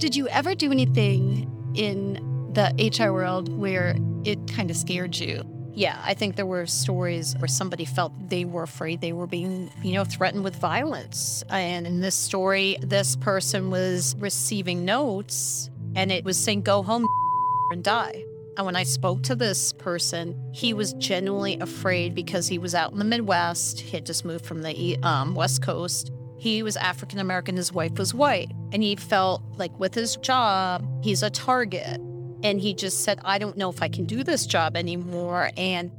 Did 0.00 0.16
you 0.16 0.26
ever 0.28 0.54
do 0.54 0.72
anything 0.72 1.50
in 1.74 2.14
the 2.54 2.72
HR 2.98 3.12
world 3.12 3.52
where 3.52 3.94
it 4.24 4.38
kind 4.50 4.70
of 4.70 4.76
scared 4.78 5.18
you? 5.18 5.57
Yeah, 5.78 5.96
I 6.04 6.14
think 6.14 6.34
there 6.34 6.44
were 6.44 6.66
stories 6.66 7.36
where 7.38 7.46
somebody 7.46 7.84
felt 7.84 8.12
they 8.30 8.44
were 8.44 8.64
afraid 8.64 9.00
they 9.00 9.12
were 9.12 9.28
being, 9.28 9.70
you 9.80 9.92
know, 9.92 10.02
threatened 10.02 10.42
with 10.42 10.56
violence. 10.56 11.44
And 11.50 11.86
in 11.86 12.00
this 12.00 12.16
story, 12.16 12.78
this 12.80 13.14
person 13.14 13.70
was 13.70 14.16
receiving 14.18 14.84
notes 14.84 15.70
and 15.94 16.10
it 16.10 16.24
was 16.24 16.36
saying, 16.36 16.62
go 16.62 16.82
home 16.82 17.06
and 17.70 17.84
die. 17.84 18.24
And 18.56 18.66
when 18.66 18.74
I 18.74 18.82
spoke 18.82 19.22
to 19.22 19.36
this 19.36 19.72
person, 19.72 20.36
he 20.52 20.74
was 20.74 20.94
genuinely 20.94 21.60
afraid 21.60 22.12
because 22.12 22.48
he 22.48 22.58
was 22.58 22.74
out 22.74 22.90
in 22.90 22.98
the 22.98 23.04
Midwest. 23.04 23.78
He 23.78 23.92
had 23.92 24.04
just 24.04 24.24
moved 24.24 24.44
from 24.44 24.62
the 24.62 24.98
um, 25.04 25.36
West 25.36 25.62
Coast. 25.62 26.10
He 26.38 26.64
was 26.64 26.76
African 26.76 27.20
American, 27.20 27.56
his 27.56 27.72
wife 27.72 27.96
was 27.98 28.12
white. 28.12 28.50
And 28.72 28.82
he 28.82 28.96
felt 28.96 29.42
like 29.56 29.78
with 29.78 29.94
his 29.94 30.16
job, 30.16 30.84
he's 31.04 31.22
a 31.22 31.30
target. 31.30 32.00
And 32.42 32.60
he 32.60 32.72
just 32.74 33.02
said, 33.04 33.18
I 33.24 33.38
don't 33.38 33.56
know 33.56 33.68
if 33.68 33.82
I 33.82 33.88
can 33.88 34.04
do 34.04 34.22
this 34.22 34.46
job 34.46 34.76
anymore. 34.76 35.50
And 35.56 35.90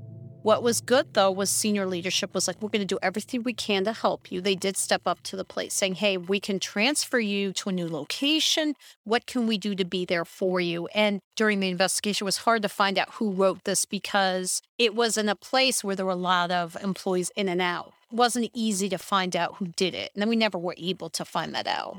What 0.42 0.64
was 0.64 0.80
good 0.80 1.14
though 1.16 1.32
was 1.32 1.50
senior 1.50 1.86
leadership 1.86 2.34
was 2.34 2.48
like, 2.48 2.62
we're 2.62 2.70
going 2.70 2.80
to 2.80 2.86
do 2.86 3.00
everything 3.02 3.44
we 3.44 3.54
can 3.54 3.84
to 3.84 3.92
help 3.92 4.32
you. 4.32 4.40
They 4.40 4.56
did 4.56 4.78
step 4.78 5.02
up 5.06 5.22
to 5.24 5.36
the 5.36 5.44
plate 5.44 5.74
saying, 5.74 5.96
hey, 5.96 6.16
we 6.16 6.40
can 6.40 6.60
transfer 6.60 7.20
you 7.20 7.52
to 7.54 7.70
a 7.70 7.74
new 7.74 7.90
location. 7.90 8.76
What 9.04 9.26
can 9.26 9.48
we 9.48 9.58
do 9.58 9.76
to 9.76 9.84
be 9.84 10.06
there 10.06 10.24
for 10.24 10.62
you? 10.62 10.88
And 10.88 11.20
during 11.36 11.60
the 11.60 11.68
investigation, 11.68 12.24
it 12.24 12.26
was 12.26 12.38
hard 12.38 12.62
to 12.62 12.70
find 12.70 12.98
out 12.98 13.16
who 13.16 13.32
wrote 13.32 13.66
this 13.66 13.84
because 13.86 14.62
it 14.78 14.96
was 14.96 15.18
in 15.18 15.28
a 15.28 15.36
place 15.36 15.84
where 15.84 15.96
there 15.96 16.06
were 16.06 16.14
a 16.14 16.16
lot 16.16 16.52
of 16.52 16.78
employees 16.82 17.32
in 17.36 17.50
and 17.50 17.62
out. 17.62 17.92
It 18.10 18.16
wasn't 18.16 18.50
easy 18.54 18.88
to 18.90 18.98
find 18.98 19.36
out 19.36 19.56
who 19.56 19.68
did 19.68 19.94
it. 19.94 20.12
And 20.16 20.22
then 20.22 20.30
we 20.30 20.38
never 20.38 20.58
were 20.58 20.76
able 20.78 21.10
to 21.10 21.26
find 21.26 21.54
that 21.54 21.68
out. 21.68 21.98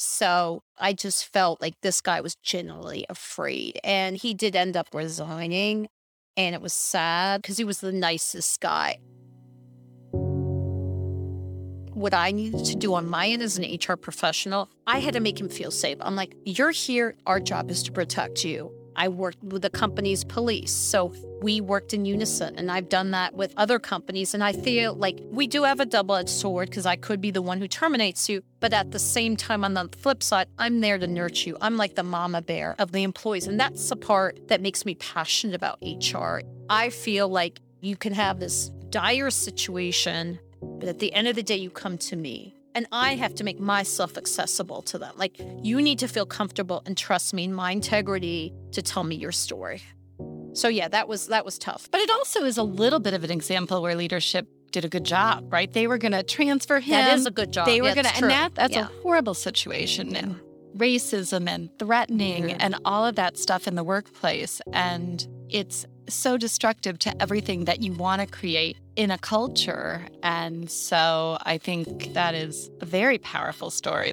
So 0.00 0.62
I 0.78 0.92
just 0.92 1.26
felt 1.26 1.60
like 1.60 1.74
this 1.80 2.00
guy 2.00 2.20
was 2.20 2.36
genuinely 2.36 3.04
afraid. 3.08 3.80
And 3.82 4.16
he 4.16 4.32
did 4.32 4.54
end 4.54 4.76
up 4.76 4.86
resigning. 4.94 5.88
And 6.36 6.54
it 6.54 6.62
was 6.62 6.72
sad 6.72 7.42
because 7.42 7.58
he 7.58 7.64
was 7.64 7.80
the 7.80 7.90
nicest 7.90 8.60
guy. 8.60 9.00
What 11.94 12.14
I 12.14 12.30
needed 12.30 12.64
to 12.66 12.76
do 12.76 12.94
on 12.94 13.08
my 13.08 13.26
end 13.26 13.42
as 13.42 13.58
an 13.58 13.64
HR 13.64 13.96
professional, 13.96 14.70
I 14.86 15.00
had 15.00 15.14
to 15.14 15.20
make 15.20 15.40
him 15.40 15.48
feel 15.48 15.72
safe. 15.72 15.98
I'm 16.00 16.14
like, 16.14 16.36
you're 16.44 16.70
here. 16.70 17.16
Our 17.26 17.40
job 17.40 17.68
is 17.68 17.82
to 17.82 17.90
protect 17.90 18.44
you. 18.44 18.72
I 18.98 19.06
worked 19.06 19.42
with 19.44 19.62
the 19.62 19.70
company's 19.70 20.24
police. 20.24 20.72
So 20.72 21.14
we 21.40 21.60
worked 21.60 21.94
in 21.94 22.04
unison. 22.04 22.56
And 22.58 22.70
I've 22.70 22.88
done 22.88 23.12
that 23.12 23.32
with 23.32 23.54
other 23.56 23.78
companies. 23.78 24.34
And 24.34 24.42
I 24.42 24.52
feel 24.52 24.92
like 24.92 25.20
we 25.30 25.46
do 25.46 25.62
have 25.62 25.78
a 25.78 25.86
double 25.86 26.16
edged 26.16 26.28
sword 26.28 26.68
because 26.68 26.84
I 26.84 26.96
could 26.96 27.20
be 27.20 27.30
the 27.30 27.40
one 27.40 27.58
who 27.58 27.68
terminates 27.68 28.28
you. 28.28 28.42
But 28.58 28.74
at 28.74 28.90
the 28.90 28.98
same 28.98 29.36
time, 29.36 29.64
on 29.64 29.74
the 29.74 29.88
flip 29.96 30.22
side, 30.22 30.48
I'm 30.58 30.80
there 30.80 30.98
to 30.98 31.06
nurture 31.06 31.50
you. 31.50 31.56
I'm 31.60 31.76
like 31.76 31.94
the 31.94 32.02
mama 32.02 32.42
bear 32.42 32.74
of 32.80 32.90
the 32.90 33.04
employees. 33.04 33.46
And 33.46 33.58
that's 33.58 33.88
the 33.88 33.96
part 33.96 34.48
that 34.48 34.60
makes 34.60 34.84
me 34.84 34.96
passionate 34.96 35.54
about 35.54 35.78
HR. 35.80 36.40
I 36.68 36.90
feel 36.90 37.28
like 37.28 37.60
you 37.80 37.96
can 37.96 38.12
have 38.14 38.40
this 38.40 38.70
dire 38.90 39.30
situation, 39.30 40.40
but 40.60 40.88
at 40.88 40.98
the 40.98 41.12
end 41.12 41.28
of 41.28 41.36
the 41.36 41.44
day, 41.44 41.56
you 41.56 41.70
come 41.70 41.98
to 41.98 42.16
me 42.16 42.57
and 42.74 42.86
I 42.92 43.14
have 43.14 43.34
to 43.36 43.44
make 43.44 43.58
myself 43.58 44.16
accessible 44.16 44.82
to 44.82 44.98
them. 44.98 45.14
Like 45.16 45.40
you 45.62 45.80
need 45.80 45.98
to 46.00 46.08
feel 46.08 46.26
comfortable 46.26 46.82
and 46.86 46.96
trust 46.96 47.34
me 47.34 47.44
in 47.44 47.54
my 47.54 47.72
integrity 47.72 48.52
to 48.72 48.82
tell 48.82 49.04
me 49.04 49.16
your 49.16 49.32
story. 49.32 49.82
So 50.52 50.68
yeah, 50.68 50.88
that 50.88 51.08
was 51.08 51.28
that 51.28 51.44
was 51.44 51.58
tough. 51.58 51.88
But 51.90 52.00
it 52.00 52.10
also 52.10 52.44
is 52.44 52.58
a 52.58 52.62
little 52.62 53.00
bit 53.00 53.14
of 53.14 53.24
an 53.24 53.30
example 53.30 53.82
where 53.82 53.94
leadership 53.94 54.48
did 54.70 54.84
a 54.84 54.88
good 54.88 55.04
job, 55.04 55.52
right? 55.52 55.72
They 55.72 55.86
were 55.86 55.98
going 55.98 56.12
to 56.12 56.22
transfer 56.22 56.78
him. 56.80 56.90
That 56.90 57.18
is 57.18 57.26
a 57.26 57.30
good 57.30 57.52
job. 57.52 57.66
They 57.66 57.80
were 57.80 57.88
yeah, 57.88 57.94
going 57.94 58.06
to, 58.06 58.16
and 58.16 58.30
that 58.30 58.54
that's 58.54 58.74
yeah. 58.74 58.82
a 58.82 59.02
horrible 59.02 59.34
situation. 59.34 60.14
And 60.14 60.40
racism 60.76 61.48
and 61.48 61.70
threatening 61.78 62.52
and 62.52 62.76
all 62.84 63.04
of 63.04 63.16
that 63.16 63.36
stuff 63.36 63.66
in 63.66 63.74
the 63.74 63.84
workplace. 63.84 64.60
And 64.72 65.26
it's 65.48 65.86
so 66.08 66.36
destructive 66.36 66.98
to 67.00 67.22
everything 67.22 67.64
that 67.64 67.82
you 67.82 67.92
want 67.92 68.20
to 68.20 68.26
create 68.26 68.76
in 68.96 69.10
a 69.10 69.18
culture. 69.18 70.06
And 70.22 70.70
so 70.70 71.38
I 71.42 71.58
think 71.58 72.14
that 72.14 72.34
is 72.34 72.70
a 72.80 72.86
very 72.86 73.18
powerful 73.18 73.70
story. 73.70 74.12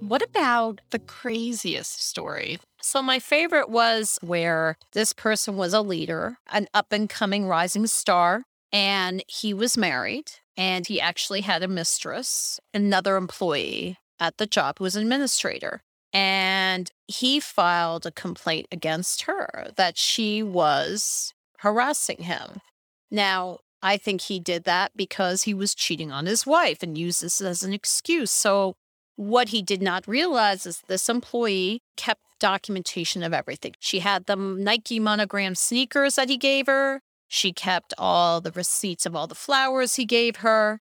What 0.00 0.22
about 0.22 0.80
the 0.90 0.98
craziest 1.00 2.00
story? 2.02 2.58
So, 2.80 3.02
my 3.02 3.18
favorite 3.18 3.68
was 3.68 4.18
where 4.22 4.76
this 4.92 5.12
person 5.12 5.56
was 5.56 5.72
a 5.72 5.80
leader, 5.80 6.38
an 6.52 6.68
up 6.72 6.92
and 6.92 7.08
coming 7.08 7.46
rising 7.46 7.88
star, 7.88 8.44
and 8.72 9.24
he 9.26 9.52
was 9.52 9.76
married 9.76 10.30
and 10.56 10.86
he 10.86 11.00
actually 11.00 11.42
had 11.42 11.62
a 11.62 11.68
mistress, 11.68 12.60
another 12.72 13.16
employee 13.16 13.98
at 14.18 14.38
the 14.38 14.46
job 14.46 14.78
who 14.78 14.84
was 14.84 14.96
an 14.96 15.02
administrator. 15.02 15.82
And 16.16 16.90
he 17.06 17.40
filed 17.40 18.06
a 18.06 18.10
complaint 18.10 18.68
against 18.72 19.22
her 19.22 19.68
that 19.76 19.98
she 19.98 20.42
was 20.42 21.34
harassing 21.58 22.22
him. 22.22 22.62
Now, 23.10 23.58
I 23.82 23.98
think 23.98 24.22
he 24.22 24.40
did 24.40 24.64
that 24.64 24.92
because 24.96 25.42
he 25.42 25.52
was 25.52 25.74
cheating 25.74 26.10
on 26.10 26.24
his 26.24 26.46
wife 26.46 26.82
and 26.82 26.96
used 26.96 27.22
this 27.22 27.42
as 27.42 27.62
an 27.62 27.74
excuse. 27.74 28.30
So, 28.30 28.76
what 29.16 29.50
he 29.50 29.60
did 29.60 29.82
not 29.82 30.08
realize 30.08 30.64
is 30.64 30.82
this 30.88 31.10
employee 31.10 31.82
kept 31.98 32.22
documentation 32.40 33.22
of 33.22 33.34
everything. 33.34 33.74
She 33.78 33.98
had 33.98 34.24
the 34.24 34.36
Nike 34.36 34.98
monogram 34.98 35.54
sneakers 35.54 36.14
that 36.14 36.30
he 36.30 36.38
gave 36.38 36.66
her. 36.66 37.02
She 37.28 37.52
kept 37.52 37.92
all 37.98 38.40
the 38.40 38.52
receipts 38.52 39.04
of 39.04 39.14
all 39.14 39.26
the 39.26 39.34
flowers 39.34 39.96
he 39.96 40.06
gave 40.06 40.36
her. 40.36 40.80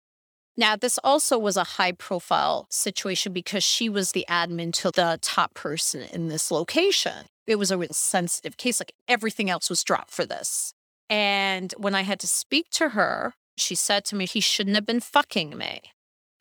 Now, 0.57 0.75
this 0.75 0.97
also 1.03 1.37
was 1.37 1.57
a 1.57 1.63
high 1.63 1.91
profile 1.91 2.67
situation 2.69 3.33
because 3.33 3.63
she 3.63 3.89
was 3.89 4.11
the 4.11 4.25
admin 4.29 4.71
to 4.73 4.91
the 4.91 5.19
top 5.21 5.53
person 5.53 6.03
in 6.13 6.29
this 6.29 6.49
location. 6.49 7.25
It 7.45 7.57
was 7.57 7.71
a 7.71 7.93
sensitive 7.93 8.57
case. 8.57 8.79
Like 8.79 8.93
everything 9.07 9.49
else 9.49 9.69
was 9.69 9.83
dropped 9.83 10.11
for 10.11 10.25
this. 10.25 10.73
And 11.09 11.73
when 11.77 11.93
I 11.93 12.01
had 12.01 12.19
to 12.21 12.27
speak 12.27 12.69
to 12.71 12.89
her, 12.89 13.33
she 13.57 13.75
said 13.75 14.05
to 14.05 14.15
me, 14.15 14.25
he 14.25 14.39
shouldn't 14.39 14.75
have 14.75 14.85
been 14.85 14.99
fucking 14.99 15.57
me. 15.57 15.81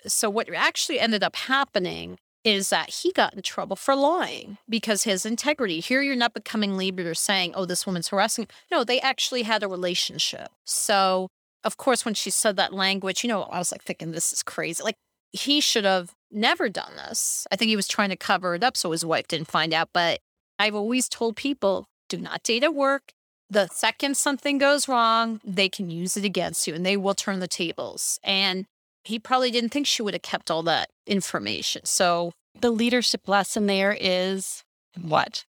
So, 0.07 0.29
what 0.29 0.53
actually 0.53 1.01
ended 1.01 1.23
up 1.23 1.37
happening 1.37 2.19
is 2.45 2.69
that 2.69 2.91
he 2.91 3.11
got 3.11 3.35
in 3.35 3.41
trouble 3.41 3.77
for 3.77 3.97
lying 3.97 4.59
because 4.69 5.05
his 5.05 5.25
integrity. 5.25 5.81
Here, 5.81 6.03
you're 6.03 6.15
not 6.15 6.35
becoming 6.35 6.77
leader 6.77 7.15
saying, 7.15 7.53
oh, 7.55 7.65
this 7.65 7.87
woman's 7.87 8.09
harassing. 8.09 8.47
No, 8.71 8.85
they 8.85 9.01
actually 9.01 9.43
had 9.43 9.63
a 9.63 9.69
relationship. 9.69 10.49
So, 10.65 11.29
of 11.65 11.77
course, 11.77 12.05
when 12.05 12.15
she 12.15 12.31
said 12.31 12.57
that 12.57 12.73
language, 12.73 13.25
you 13.25 13.29
know, 13.29 13.43
I 13.45 13.59
was 13.59 13.73
like 13.73 13.83
thinking, 13.83 14.13
this 14.13 14.33
is 14.33 14.43
crazy. 14.43 14.83
Like, 14.83 14.97
he 15.33 15.61
should 15.61 15.85
have 15.85 16.13
never 16.31 16.69
done 16.69 16.93
this. 16.97 17.47
I 17.51 17.57
think 17.57 17.69
he 17.69 17.77
was 17.77 17.89
trying 17.89 18.11
to 18.11 18.17
cover 18.17 18.55
it 18.55 18.63
up 18.63 18.77
so 18.77 18.93
his 18.93 19.05
wife 19.05 19.27
didn't 19.27 19.49
find 19.49 19.73
out. 19.73 19.89
But 19.93 20.21
I've 20.59 20.75
always 20.75 21.09
told 21.09 21.37
people 21.37 21.87
do 22.09 22.19
not 22.19 22.43
date 22.43 22.63
at 22.63 22.75
work. 22.75 23.13
The 23.51 23.69
second 23.69 24.17
something 24.17 24.59
goes 24.59 24.89
wrong, 24.89 25.41
they 25.45 25.69
can 25.69 25.91
use 25.91 26.17
it 26.17 26.25
against 26.25 26.67
you 26.67 26.75
and 26.75 26.85
they 26.85 26.97
will 26.97 27.15
turn 27.15 27.41
the 27.41 27.49
tables. 27.49 28.19
And 28.23 28.67
he 29.05 29.19
probably 29.19 29.51
didn't 29.51 29.71
think 29.71 29.87
she 29.87 30.03
would 30.03 30.15
have 30.15 30.23
kept 30.23 30.51
all 30.51 30.63
that 30.65 30.91
information. 31.07 31.85
So 31.85 32.33
the 32.59 32.71
leadership 32.71 33.29
lesson 33.29 33.67
there 33.67 33.97
is 33.99 34.65
what? 35.01 35.45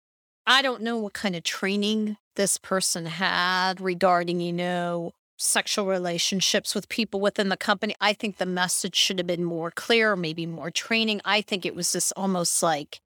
I 0.46 0.62
don't 0.62 0.82
know 0.82 0.98
what 0.98 1.12
kind 1.12 1.36
of 1.36 1.42
training 1.42 2.16
this 2.36 2.58
person 2.58 3.06
had 3.06 3.80
regarding, 3.80 4.40
you 4.40 4.52
know, 4.52 5.12
sexual 5.40 5.86
relationships 5.86 6.74
with 6.74 6.88
people 6.88 7.20
within 7.20 7.48
the 7.48 7.56
company. 7.56 7.94
I 8.00 8.12
think 8.12 8.36
the 8.36 8.46
message 8.46 8.94
should 8.94 9.18
have 9.18 9.26
been 9.26 9.44
more 9.44 9.70
clear, 9.70 10.16
maybe 10.16 10.46
more 10.46 10.70
training. 10.70 11.20
I 11.24 11.40
think 11.40 11.64
it 11.64 11.74
was 11.74 11.92
just 11.92 12.12
almost 12.16 12.62
like 12.62 13.00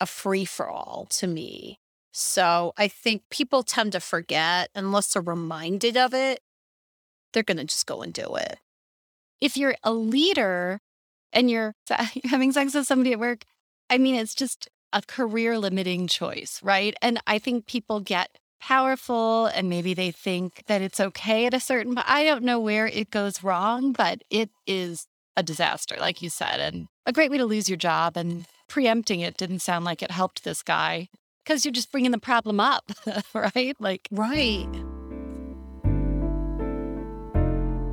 a 0.00 0.06
free 0.06 0.44
for 0.44 0.68
all 0.68 1.06
to 1.10 1.26
me. 1.26 1.78
So 2.12 2.72
I 2.76 2.88
think 2.88 3.22
people 3.30 3.62
tend 3.62 3.92
to 3.92 4.00
forget 4.00 4.70
unless 4.74 5.12
they're 5.12 5.22
reminded 5.22 5.96
of 5.96 6.14
it, 6.14 6.40
they're 7.32 7.42
going 7.42 7.58
to 7.58 7.64
just 7.64 7.86
go 7.86 8.02
and 8.02 8.12
do 8.12 8.36
it 8.36 8.58
if 9.40 9.56
you're 9.56 9.76
a 9.82 9.92
leader 9.92 10.80
and 11.32 11.50
you're 11.50 11.74
having 12.24 12.52
sex 12.52 12.74
with 12.74 12.86
somebody 12.86 13.12
at 13.12 13.18
work, 13.18 13.44
I 13.90 13.98
mean, 13.98 14.14
it's 14.14 14.34
just 14.34 14.68
a 14.92 15.02
career 15.02 15.58
limiting 15.58 16.06
choice, 16.06 16.60
right? 16.62 16.94
And 17.02 17.20
I 17.26 17.38
think 17.38 17.66
people 17.66 18.00
get 18.00 18.38
powerful 18.60 19.46
and 19.46 19.68
maybe 19.68 19.94
they 19.94 20.10
think 20.10 20.62
that 20.66 20.82
it's 20.82 21.00
okay 21.00 21.46
at 21.46 21.54
a 21.54 21.60
certain 21.60 21.94
but 21.94 22.04
I 22.08 22.24
don't 22.24 22.44
know 22.44 22.60
where 22.60 22.86
it 22.86 23.10
goes 23.10 23.42
wrong, 23.42 23.92
but 23.92 24.22
it 24.30 24.50
is 24.66 25.06
a 25.36 25.42
disaster 25.42 25.96
like 25.98 26.22
you 26.22 26.30
said 26.30 26.60
and 26.60 26.88
a 27.04 27.12
great 27.12 27.30
way 27.30 27.38
to 27.38 27.44
lose 27.44 27.68
your 27.68 27.76
job 27.76 28.16
and 28.16 28.46
preempting 28.68 29.20
it 29.20 29.36
didn't 29.36 29.60
sound 29.60 29.84
like 29.84 30.02
it 30.02 30.10
helped 30.10 30.44
this 30.44 30.62
guy 30.62 31.08
because 31.44 31.64
you're 31.64 31.72
just 31.72 31.92
bringing 31.92 32.10
the 32.10 32.18
problem 32.18 32.58
up, 32.58 32.90
right? 33.34 33.76
Like 33.78 34.08
right. 34.10 34.66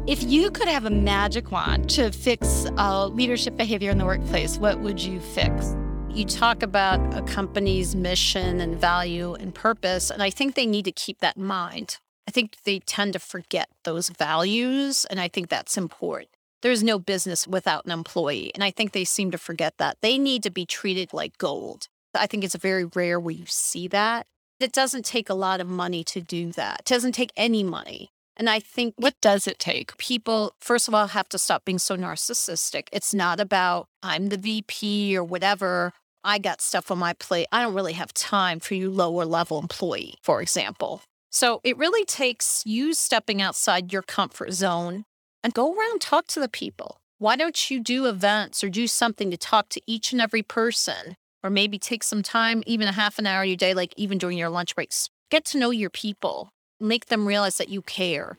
If 0.06 0.22
you 0.24 0.52
could 0.52 0.68
have 0.68 0.86
a 0.86 0.90
magic 0.90 1.52
wand 1.52 1.90
to 1.92 2.12
fix 2.12 2.66
uh, 2.78 3.08
leadership 3.08 3.56
behavior 3.56 3.90
in 3.90 3.98
the 3.98 4.06
workplace, 4.06 4.58
what 4.58 4.82
would 4.82 5.02
you 5.02 5.20
fix? 5.22 5.76
You 6.14 6.26
talk 6.26 6.62
about 6.62 7.18
a 7.18 7.24
company's 7.24 7.96
mission 7.96 8.62
and 8.62 8.80
value 8.80 9.34
and 9.34 9.54
purpose, 9.54 10.12
and 10.12 10.22
I 10.22 10.30
think 10.30 10.54
they 10.54 10.68
need 10.68 10.86
to 10.86 10.92
keep 10.92 11.22
that 11.22 11.38
in 11.38 11.44
mind. 11.44 11.98
I 12.28 12.32
think 12.32 12.56
they 12.66 12.82
tend 12.82 13.14
to 13.14 13.20
forget 13.20 13.68
those 13.84 14.10
values, 14.10 15.06
and 15.06 15.20
I 15.20 15.28
think 15.28 15.50
that's 15.50 15.76
important. 15.76 16.30
There's 16.62 16.84
no 16.84 17.00
business 17.00 17.48
without 17.48 17.86
an 17.86 17.92
employee, 17.92 18.52
and 18.54 18.64
I 18.64 18.70
think 18.70 18.92
they 18.92 19.06
seem 19.06 19.32
to 19.32 19.40
forget 19.40 19.80
that. 19.80 19.98
They 20.02 20.20
need 20.20 20.44
to 20.44 20.52
be 20.52 20.68
treated 20.68 21.14
like 21.14 21.40
gold. 21.40 21.88
I 22.14 22.28
think 22.28 22.44
it's 22.44 22.54
very 22.54 22.86
rare 22.86 23.20
where 23.20 23.34
you 23.34 23.48
see 23.48 23.88
that. 23.88 24.28
It 24.60 24.72
doesn't 24.72 25.06
take 25.06 25.32
a 25.32 25.34
lot 25.34 25.62
of 25.62 25.68
money 25.68 26.04
to 26.04 26.22
do 26.22 26.52
that. 26.52 26.82
It 26.82 26.86
doesn't 26.86 27.14
take 27.14 27.32
any 27.36 27.64
money. 27.64 28.12
And 28.38 28.52
I 28.52 28.60
think 28.60 28.94
what 28.98 29.16
does 29.20 29.48
it 29.48 29.58
take? 29.58 29.98
People, 29.98 30.54
first 30.60 30.88
of 30.88 30.94
all, 30.94 31.08
have 31.08 31.30
to 31.30 31.40
stop 31.40 31.66
being 31.66 31.80
so 31.80 31.98
narcissistic. 31.98 32.88
It's 32.92 33.16
not 33.16 33.40
about 33.40 33.88
I'm 34.04 34.30
the 34.30 34.38
VP 34.38 35.18
or 35.18 35.24
whatever. 35.24 35.94
I 36.24 36.40
got 36.40 36.62
stuff 36.62 36.90
on 36.92 37.00
my 37.00 37.14
plate. 37.14 37.48
I 37.52 37.62
don't 37.62 37.74
really 37.74 37.94
have 37.94 38.14
time 38.14 38.60
for 38.60 38.76
you 38.76 38.90
lower 38.90 39.26
level 39.26 39.60
employee, 39.60 40.16
for 40.22 40.42
example. 40.42 41.02
So 41.32 41.62
it 41.64 41.78
really 41.78 42.06
takes 42.06 42.64
you 42.66 42.94
stepping 42.94 43.42
outside 43.42 43.92
your 43.92 44.04
comfort 44.04 44.54
zone 44.54 45.06
and 45.44 45.54
go 45.54 45.74
around 45.74 46.02
talk 46.02 46.28
to 46.28 46.40
the 46.40 46.50
people. 46.50 46.98
Why 47.18 47.36
don't 47.36 47.70
you 47.70 47.80
do 47.80 48.06
events 48.06 48.64
or 48.64 48.70
do 48.70 48.88
something 48.88 49.32
to 49.32 49.38
talk 49.38 49.70
to 49.70 49.82
each 49.88 50.12
and 50.12 50.22
every 50.22 50.44
person? 50.44 51.16
Or 51.44 51.50
maybe 51.50 51.78
take 51.78 52.04
some 52.04 52.24
time, 52.24 52.64
even 52.66 52.88
a 52.88 52.94
half 52.94 53.20
an 53.20 53.28
hour 53.28 53.44
a 53.44 53.56
day, 53.56 53.74
like 53.74 53.94
even 53.98 54.18
during 54.18 54.38
your 54.38 54.50
lunch 54.50 54.76
breaks. 54.76 55.10
Get 55.30 55.44
to 55.46 55.58
know 55.58 55.72
your 55.72 55.90
people 55.90 56.54
make 56.84 57.08
them 57.08 57.26
realize 57.26 57.58
that 57.58 57.70
you 57.70 57.82
care. 57.82 58.38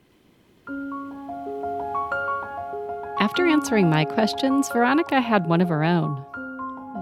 After 3.19 3.47
answering 3.47 3.89
my 3.89 4.05
questions, 4.05 4.69
Veronica 4.69 5.21
had 5.21 5.47
one 5.47 5.61
of 5.61 5.69
her 5.69 5.83
own. 5.83 6.25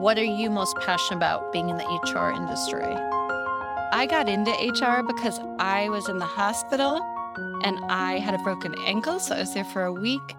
What 0.02 0.18
are 0.18 0.24
you 0.24 0.50
most 0.50 0.76
passionate 0.78 1.18
about 1.18 1.52
being 1.52 1.68
in 1.68 1.76
the 1.76 1.84
HR 1.84 2.32
industry? 2.32 2.92
I 3.92 4.04
got 4.10 4.28
into 4.28 4.50
HR 4.50 5.00
because 5.04 5.38
I 5.60 5.90
was 5.90 6.08
in 6.08 6.18
the 6.18 6.24
hospital 6.24 7.00
and 7.62 7.78
I 7.84 8.18
had 8.18 8.34
a 8.34 8.42
broken 8.42 8.74
ankle. 8.84 9.20
So 9.20 9.36
I 9.36 9.38
was 9.38 9.54
there 9.54 9.62
for 9.62 9.84
a 9.84 9.92
week. 9.92 10.34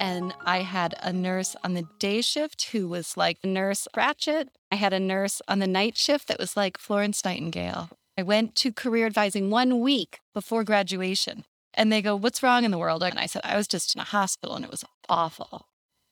And 0.00 0.34
I 0.44 0.62
had 0.62 0.96
a 1.00 1.12
nurse 1.12 1.54
on 1.62 1.74
the 1.74 1.84
day 2.00 2.22
shift 2.22 2.70
who 2.72 2.88
was 2.88 3.16
like 3.16 3.38
Nurse 3.44 3.86
Ratched. 3.96 4.48
I 4.72 4.74
had 4.74 4.92
a 4.92 4.98
nurse 4.98 5.40
on 5.46 5.60
the 5.60 5.68
night 5.68 5.96
shift 5.96 6.26
that 6.26 6.40
was 6.40 6.56
like 6.56 6.76
Florence 6.76 7.24
Nightingale. 7.24 7.90
I 8.18 8.24
went 8.24 8.56
to 8.56 8.72
career 8.72 9.06
advising 9.06 9.48
one 9.48 9.78
week 9.78 10.18
before 10.34 10.64
graduation. 10.64 11.44
And 11.72 11.92
they 11.92 12.02
go, 12.02 12.16
What's 12.16 12.42
wrong 12.42 12.64
in 12.64 12.72
the 12.72 12.78
world? 12.78 13.04
And 13.04 13.20
I 13.20 13.26
said, 13.26 13.42
I 13.44 13.56
was 13.56 13.68
just 13.68 13.94
in 13.94 14.00
a 14.00 14.04
hospital 14.04 14.56
and 14.56 14.64
it 14.64 14.72
was 14.72 14.84
awful. 15.08 15.68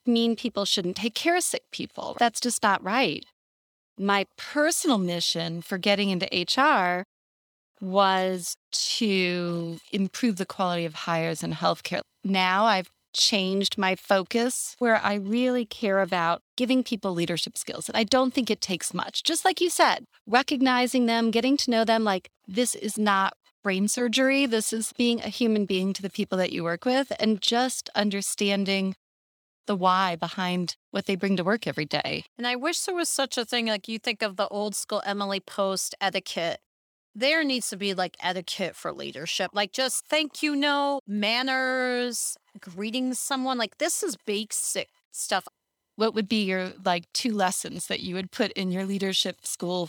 Mean 0.06 0.36
people 0.36 0.64
shouldn't 0.64 0.96
take 0.96 1.14
care 1.14 1.36
of 1.36 1.44
sick 1.44 1.62
people. 1.70 2.16
That's 2.18 2.40
just 2.40 2.62
not 2.62 2.82
right. 2.82 3.24
My 3.98 4.26
personal 4.36 4.98
mission 4.98 5.62
for 5.62 5.78
getting 5.78 6.10
into 6.10 6.26
HR 6.32 7.04
was 7.80 8.56
to 8.72 9.78
improve 9.92 10.36
the 10.36 10.46
quality 10.46 10.84
of 10.84 10.94
hires 10.94 11.42
in 11.42 11.52
healthcare. 11.52 12.00
Now 12.24 12.64
I've 12.64 12.90
changed 13.12 13.76
my 13.76 13.94
focus 13.94 14.74
where 14.78 14.96
I 15.02 15.14
really 15.14 15.66
care 15.66 16.00
about 16.00 16.42
giving 16.56 16.82
people 16.82 17.12
leadership 17.12 17.58
skills. 17.58 17.88
And 17.88 17.96
I 17.96 18.04
don't 18.04 18.32
think 18.32 18.50
it 18.50 18.60
takes 18.60 18.94
much. 18.94 19.22
Just 19.22 19.44
like 19.44 19.60
you 19.60 19.70
said, 19.70 20.04
recognizing 20.26 21.06
them, 21.06 21.30
getting 21.30 21.56
to 21.58 21.70
know 21.70 21.84
them 21.84 22.04
like 22.04 22.30
this 22.48 22.74
is 22.74 22.98
not 22.98 23.34
brain 23.62 23.88
surgery. 23.88 24.46
This 24.46 24.72
is 24.72 24.92
being 24.96 25.20
a 25.20 25.28
human 25.28 25.66
being 25.66 25.92
to 25.92 26.02
the 26.02 26.10
people 26.10 26.38
that 26.38 26.52
you 26.52 26.64
work 26.64 26.84
with 26.84 27.12
and 27.20 27.40
just 27.40 27.90
understanding 27.94 28.94
the 29.66 29.76
why 29.76 30.16
behind 30.16 30.76
what 30.90 31.06
they 31.06 31.16
bring 31.16 31.36
to 31.36 31.44
work 31.44 31.66
every 31.66 31.84
day. 31.84 32.24
And 32.36 32.46
I 32.46 32.56
wish 32.56 32.80
there 32.80 32.94
was 32.94 33.08
such 33.08 33.38
a 33.38 33.44
thing 33.44 33.66
like 33.66 33.88
you 33.88 33.98
think 33.98 34.22
of 34.22 34.36
the 34.36 34.48
old 34.48 34.74
school 34.74 35.02
Emily 35.04 35.40
Post 35.40 35.94
etiquette. 36.00 36.60
There 37.14 37.44
needs 37.44 37.68
to 37.70 37.76
be 37.76 37.92
like 37.94 38.16
etiquette 38.20 38.74
for 38.74 38.92
leadership, 38.92 39.50
like 39.52 39.72
just 39.72 40.06
thank 40.06 40.42
you 40.42 40.56
no 40.56 41.00
manners, 41.06 42.36
greeting 42.60 43.12
someone. 43.14 43.58
Like 43.58 43.78
this 43.78 44.02
is 44.02 44.16
basic 44.24 44.88
stuff. 45.10 45.46
What 45.96 46.14
would 46.14 46.28
be 46.28 46.44
your 46.44 46.72
like 46.84 47.04
two 47.12 47.34
lessons 47.34 47.86
that 47.88 48.00
you 48.00 48.14
would 48.14 48.30
put 48.30 48.50
in 48.52 48.70
your 48.70 48.86
leadership 48.86 49.46
school 49.46 49.88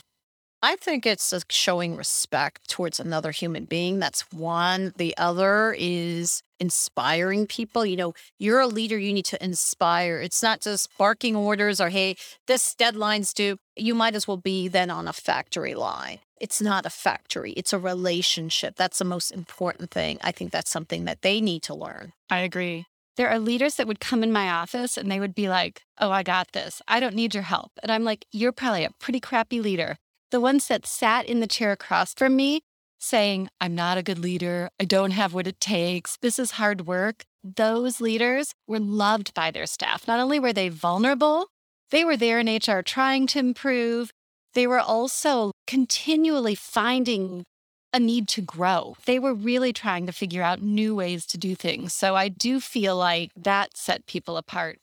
I 0.64 0.76
think 0.76 1.04
it's 1.04 1.34
showing 1.50 1.94
respect 1.94 2.70
towards 2.70 2.98
another 2.98 3.32
human 3.32 3.66
being. 3.66 3.98
That's 3.98 4.22
one. 4.32 4.94
The 4.96 5.14
other 5.18 5.76
is 5.78 6.42
inspiring 6.58 7.46
people. 7.46 7.84
You 7.84 7.98
know, 7.98 8.14
you're 8.38 8.60
a 8.60 8.66
leader, 8.66 8.96
you 8.96 9.12
need 9.12 9.26
to 9.26 9.44
inspire. 9.44 10.16
It's 10.20 10.42
not 10.42 10.62
just 10.62 10.88
barking 10.96 11.36
orders 11.36 11.82
or, 11.82 11.90
hey, 11.90 12.16
this 12.46 12.74
deadline's 12.74 13.34
due. 13.34 13.58
You 13.76 13.94
might 13.94 14.14
as 14.14 14.26
well 14.26 14.38
be 14.38 14.66
then 14.68 14.88
on 14.88 15.06
a 15.06 15.12
factory 15.12 15.74
line. 15.74 16.20
It's 16.40 16.62
not 16.62 16.86
a 16.86 16.90
factory, 16.90 17.52
it's 17.52 17.74
a 17.74 17.78
relationship. 17.78 18.76
That's 18.76 19.00
the 19.00 19.04
most 19.04 19.32
important 19.32 19.90
thing. 19.90 20.18
I 20.22 20.32
think 20.32 20.50
that's 20.50 20.70
something 20.70 21.04
that 21.04 21.20
they 21.20 21.42
need 21.42 21.62
to 21.64 21.74
learn. 21.74 22.14
I 22.30 22.38
agree. 22.38 22.86
There 23.18 23.28
are 23.28 23.38
leaders 23.38 23.74
that 23.74 23.86
would 23.86 24.00
come 24.00 24.22
in 24.22 24.32
my 24.32 24.48
office 24.48 24.96
and 24.96 25.12
they 25.12 25.20
would 25.20 25.34
be 25.34 25.50
like, 25.50 25.82
Oh, 26.00 26.10
I 26.10 26.22
got 26.22 26.52
this. 26.52 26.80
I 26.88 27.00
don't 27.00 27.14
need 27.14 27.34
your 27.34 27.42
help. 27.42 27.72
And 27.82 27.92
I'm 27.92 28.02
like, 28.02 28.24
You're 28.32 28.50
probably 28.50 28.84
a 28.84 28.94
pretty 28.98 29.20
crappy 29.20 29.60
leader 29.60 29.98
the 30.34 30.40
ones 30.40 30.66
that 30.66 30.84
sat 30.84 31.26
in 31.26 31.38
the 31.38 31.46
chair 31.46 31.70
across 31.70 32.12
from 32.12 32.34
me 32.34 32.60
saying, 32.98 33.48
I'm 33.60 33.76
not 33.76 33.98
a 33.98 34.02
good 34.02 34.18
leader. 34.18 34.68
I 34.80 34.84
don't 34.84 35.12
have 35.12 35.32
what 35.32 35.46
it 35.46 35.60
takes. 35.60 36.16
This 36.22 36.40
is 36.40 36.50
hard 36.50 36.88
work. 36.88 37.22
Those 37.44 38.00
leaders 38.00 38.52
were 38.66 38.80
loved 38.80 39.32
by 39.32 39.52
their 39.52 39.66
staff. 39.66 40.08
Not 40.08 40.18
only 40.18 40.40
were 40.40 40.52
they 40.52 40.70
vulnerable, 40.70 41.46
they 41.92 42.04
were 42.04 42.16
there 42.16 42.40
in 42.40 42.48
HR 42.48 42.82
trying 42.82 43.28
to 43.28 43.38
improve. 43.38 44.10
They 44.54 44.66
were 44.66 44.80
also 44.80 45.52
continually 45.68 46.56
finding 46.56 47.44
a 47.92 48.00
need 48.00 48.26
to 48.30 48.40
grow. 48.40 48.96
They 49.06 49.20
were 49.20 49.34
really 49.34 49.72
trying 49.72 50.04
to 50.06 50.12
figure 50.12 50.42
out 50.42 50.60
new 50.60 50.96
ways 50.96 51.26
to 51.26 51.38
do 51.38 51.54
things. 51.54 51.94
So 51.94 52.16
I 52.16 52.26
do 52.26 52.58
feel 52.58 52.96
like 52.96 53.30
that 53.36 53.76
set 53.76 54.06
people 54.06 54.36
apart. 54.36 54.78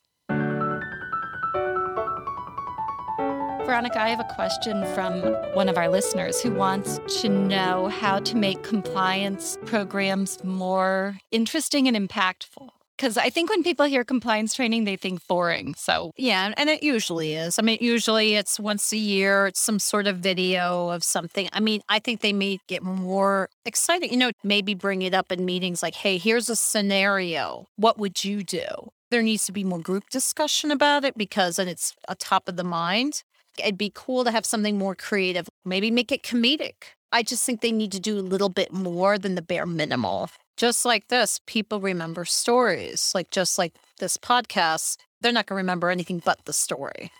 Veronica, 3.72 4.02
I 4.02 4.10
have 4.10 4.20
a 4.20 4.26
question 4.26 4.86
from 4.94 5.22
one 5.54 5.70
of 5.70 5.78
our 5.78 5.88
listeners 5.88 6.42
who 6.42 6.52
wants 6.52 7.00
to 7.22 7.30
know 7.30 7.88
how 7.88 8.20
to 8.20 8.36
make 8.36 8.64
compliance 8.64 9.58
programs 9.66 10.44
more 10.44 11.18
interesting 11.32 11.88
and 11.88 11.96
impactful. 11.96 12.68
Because 12.98 13.16
I 13.16 13.30
think 13.30 13.50
when 13.50 13.64
people 13.64 13.86
hear 13.86 14.04
compliance 14.04 14.56
training, 14.56 14.84
they 14.84 14.98
think 14.98 15.26
boring. 15.26 15.74
So, 15.78 16.12
yeah, 16.18 16.54
and 16.58 16.70
it 16.70 16.84
usually 16.84 17.36
is. 17.36 17.58
I 17.58 17.62
mean, 17.62 17.78
usually 17.80 18.36
it's 18.36 18.60
once 18.60 18.92
a 18.92 18.98
year, 18.98 19.48
it's 19.48 19.62
some 19.62 19.80
sort 19.80 20.06
of 20.06 20.18
video 20.18 20.90
of 20.90 21.02
something. 21.02 21.48
I 21.54 21.62
mean, 21.62 21.80
I 21.88 22.00
think 22.00 22.20
they 22.20 22.34
may 22.34 22.60
get 22.68 22.84
more 22.84 23.48
excited, 23.66 24.12
you 24.12 24.18
know, 24.18 24.32
maybe 24.44 24.74
bring 24.74 25.02
it 25.02 25.14
up 25.14 25.32
in 25.32 25.46
meetings 25.46 25.82
like, 25.82 25.96
hey, 25.96 26.18
here's 26.18 26.50
a 26.50 26.58
scenario. 26.58 27.68
What 27.78 27.98
would 27.98 28.26
you 28.26 28.44
do? 28.44 28.66
There 29.12 29.22
needs 29.22 29.46
to 29.46 29.54
be 29.54 29.64
more 29.64 29.80
group 29.80 30.10
discussion 30.10 30.72
about 30.72 31.06
it 31.06 31.18
because 31.18 31.58
and 31.58 31.70
it's 31.70 31.96
a 32.10 32.16
top 32.16 32.50
of 32.50 32.58
the 32.58 32.66
mind. 32.66 33.24
It'd 33.60 33.78
be 33.78 33.92
cool 33.94 34.24
to 34.24 34.32
have 34.32 34.46
something 34.46 34.78
more 34.78 34.96
creative, 34.96 35.50
maybe 35.66 35.92
make 35.92 36.12
it 36.12 36.24
comedic. 36.24 36.96
I 37.12 37.24
just 37.24 37.44
think 37.44 37.62
they 37.62 37.72
need 37.72 37.92
to 37.92 38.00
do 38.00 38.18
a 38.18 38.22
little 38.22 38.50
bit 38.50 38.72
more 38.72 39.18
than 39.18 39.36
the 39.36 39.42
bare 39.42 39.66
minimal. 39.66 40.30
Just 40.56 40.86
like 40.86 41.10
this, 41.10 41.40
people 41.46 41.82
remember 41.82 42.24
stories. 42.24 43.12
Like 43.14 43.32
just 43.32 43.58
like 43.58 43.74
this 44.00 44.18
podcast, 44.18 44.98
they're 45.20 45.32
not 45.32 45.46
going 45.48 45.58
to 45.58 45.62
remember 45.62 45.90
anything 45.90 46.22
but 46.24 46.46
the 46.46 46.54
story. 46.54 47.12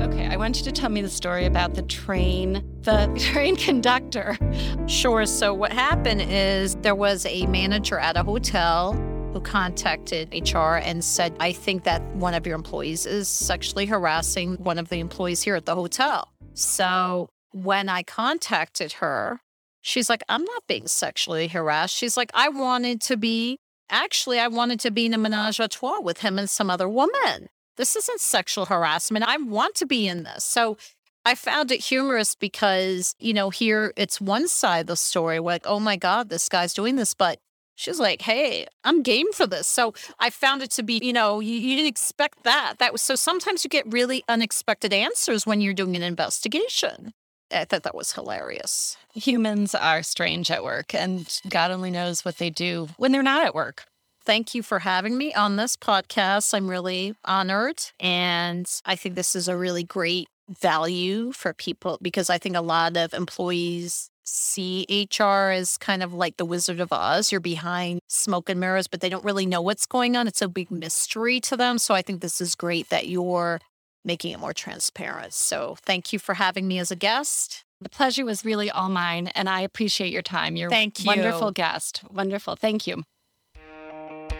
Okay, 0.00 0.28
I 0.28 0.36
want 0.36 0.58
you 0.58 0.64
to 0.64 0.72
tell 0.72 0.90
me 0.90 1.02
the 1.02 1.08
story 1.08 1.44
about 1.44 1.74
the 1.74 1.82
train, 1.82 2.64
the 2.82 3.12
train 3.32 3.56
conductor. 3.56 4.38
Sure. 4.86 5.26
So, 5.26 5.52
what 5.52 5.72
happened 5.72 6.22
is 6.22 6.76
there 6.76 6.94
was 6.94 7.26
a 7.26 7.46
manager 7.46 7.98
at 7.98 8.16
a 8.16 8.22
hotel 8.22 8.92
who 9.38 9.44
contacted 9.44 10.28
HR 10.32 10.76
and 10.76 11.04
said, 11.04 11.36
I 11.38 11.52
think 11.52 11.84
that 11.84 12.02
one 12.16 12.34
of 12.34 12.46
your 12.46 12.56
employees 12.56 13.06
is 13.06 13.28
sexually 13.28 13.86
harassing 13.86 14.56
one 14.56 14.78
of 14.78 14.88
the 14.88 14.98
employees 14.98 15.42
here 15.42 15.54
at 15.54 15.64
the 15.64 15.76
hotel. 15.76 16.32
So 16.54 17.28
when 17.52 17.88
I 17.88 18.02
contacted 18.02 18.94
her, 18.94 19.40
she's 19.80 20.10
like, 20.10 20.22
I'm 20.28 20.42
not 20.42 20.66
being 20.66 20.88
sexually 20.88 21.46
harassed. 21.46 21.94
She's 21.94 22.16
like, 22.16 22.32
I 22.34 22.48
wanted 22.48 23.00
to 23.02 23.16
be, 23.16 23.58
actually, 23.90 24.40
I 24.40 24.48
wanted 24.48 24.80
to 24.80 24.90
be 24.90 25.06
in 25.06 25.14
a 25.14 25.18
menage 25.18 25.60
a 25.60 25.68
trois 25.68 26.00
with 26.00 26.18
him 26.18 26.38
and 26.38 26.50
some 26.50 26.68
other 26.68 26.88
woman. 26.88 27.48
This 27.76 27.94
isn't 27.94 28.20
sexual 28.20 28.66
harassment. 28.66 29.24
I 29.24 29.36
want 29.36 29.76
to 29.76 29.86
be 29.86 30.08
in 30.08 30.24
this. 30.24 30.42
So 30.42 30.76
I 31.24 31.36
found 31.36 31.70
it 31.70 31.80
humorous 31.80 32.34
because, 32.34 33.14
you 33.20 33.32
know, 33.32 33.50
here 33.50 33.92
it's 33.96 34.20
one 34.20 34.48
side 34.48 34.80
of 34.80 34.86
the 34.88 34.96
story, 34.96 35.38
like, 35.38 35.64
oh 35.64 35.78
my 35.78 35.94
God, 35.94 36.28
this 36.28 36.48
guy's 36.48 36.74
doing 36.74 36.96
this. 36.96 37.14
But 37.14 37.38
she's 37.78 37.98
like, 37.98 38.22
"Hey, 38.22 38.66
I'm 38.84 39.02
game 39.02 39.32
for 39.32 39.46
this." 39.46 39.66
So 39.66 39.94
I 40.18 40.28
found 40.30 40.62
it 40.62 40.70
to 40.72 40.82
be, 40.82 41.00
you 41.02 41.12
know, 41.12 41.40
you, 41.40 41.54
you, 41.54 41.76
didn't 41.76 41.88
expect 41.88 42.42
that. 42.44 42.74
That 42.78 42.92
was 42.92 43.00
so. 43.00 43.14
Sometimes 43.14 43.64
you 43.64 43.70
get 43.70 43.90
really 43.90 44.22
unexpected 44.28 44.92
answers 44.92 45.46
when 45.46 45.60
you're 45.60 45.74
doing 45.74 45.96
an 45.96 46.02
investigation. 46.02 47.14
I 47.50 47.64
thought 47.64 47.84
that 47.84 47.94
was 47.94 48.12
hilarious. 48.12 48.98
Humans 49.14 49.74
are 49.74 50.02
strange 50.02 50.50
at 50.50 50.62
work, 50.62 50.94
and 50.94 51.26
God 51.48 51.70
only 51.70 51.90
knows 51.90 52.24
what 52.24 52.36
they 52.36 52.50
do 52.50 52.88
when 52.98 53.12
they're 53.12 53.22
not 53.22 53.46
at 53.46 53.54
work. 53.54 53.84
Thank 54.24 54.54
you 54.54 54.62
for 54.62 54.80
having 54.80 55.16
me 55.16 55.32
on 55.32 55.56
this 55.56 55.74
podcast. 55.74 56.52
I'm 56.52 56.68
really 56.68 57.14
honored, 57.24 57.82
and 57.98 58.70
I 58.84 58.96
think 58.96 59.14
this 59.14 59.34
is 59.34 59.48
a 59.48 59.56
really 59.56 59.84
great 59.84 60.28
value 60.48 61.32
for 61.32 61.52
people 61.54 61.98
because 62.02 62.28
I 62.28 62.38
think 62.38 62.56
a 62.56 62.60
lot 62.60 62.96
of 62.96 63.14
employees 63.14 64.10
see 64.28 65.08
HR 65.18 65.50
as 65.50 65.76
kind 65.78 66.02
of 66.02 66.12
like 66.12 66.36
the 66.36 66.44
Wizard 66.44 66.80
of 66.80 66.92
Oz. 66.92 67.32
You're 67.32 67.40
behind 67.40 68.00
smoke 68.08 68.48
and 68.48 68.60
mirrors, 68.60 68.86
but 68.86 69.00
they 69.00 69.08
don't 69.08 69.24
really 69.24 69.46
know 69.46 69.60
what's 69.60 69.86
going 69.86 70.16
on. 70.16 70.28
It's 70.28 70.42
a 70.42 70.48
big 70.48 70.70
mystery 70.70 71.40
to 71.40 71.56
them. 71.56 71.78
So 71.78 71.94
I 71.94 72.02
think 72.02 72.20
this 72.20 72.40
is 72.40 72.54
great 72.54 72.88
that 72.90 73.08
you're 73.08 73.60
making 74.04 74.32
it 74.32 74.40
more 74.40 74.52
transparent. 74.52 75.32
So 75.32 75.76
thank 75.82 76.12
you 76.12 76.18
for 76.18 76.34
having 76.34 76.68
me 76.68 76.78
as 76.78 76.90
a 76.90 76.96
guest. 76.96 77.64
The 77.80 77.88
pleasure 77.88 78.24
was 78.24 78.44
really 78.44 78.70
all 78.70 78.88
mine, 78.88 79.28
and 79.28 79.48
I 79.48 79.60
appreciate 79.60 80.12
your 80.12 80.22
time. 80.22 80.56
You're 80.56 80.70
Thank 80.70 81.00
you. 81.00 81.06
wonderful 81.06 81.52
guest. 81.52 82.02
Wonderful. 82.10 82.56
Thank 82.56 82.86
you. 82.88 83.04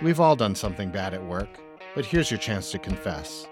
We've 0.03 0.21
all 0.21 0.37
done 0.37 0.55
something 0.55 0.91
bad 0.91 1.15
at 1.15 1.25
work, 1.25 1.49
but 1.95 2.05
here's 2.05 2.31
your 2.31 2.39
chance 2.39 2.73
to 2.73 2.79
confess. 2.79 3.47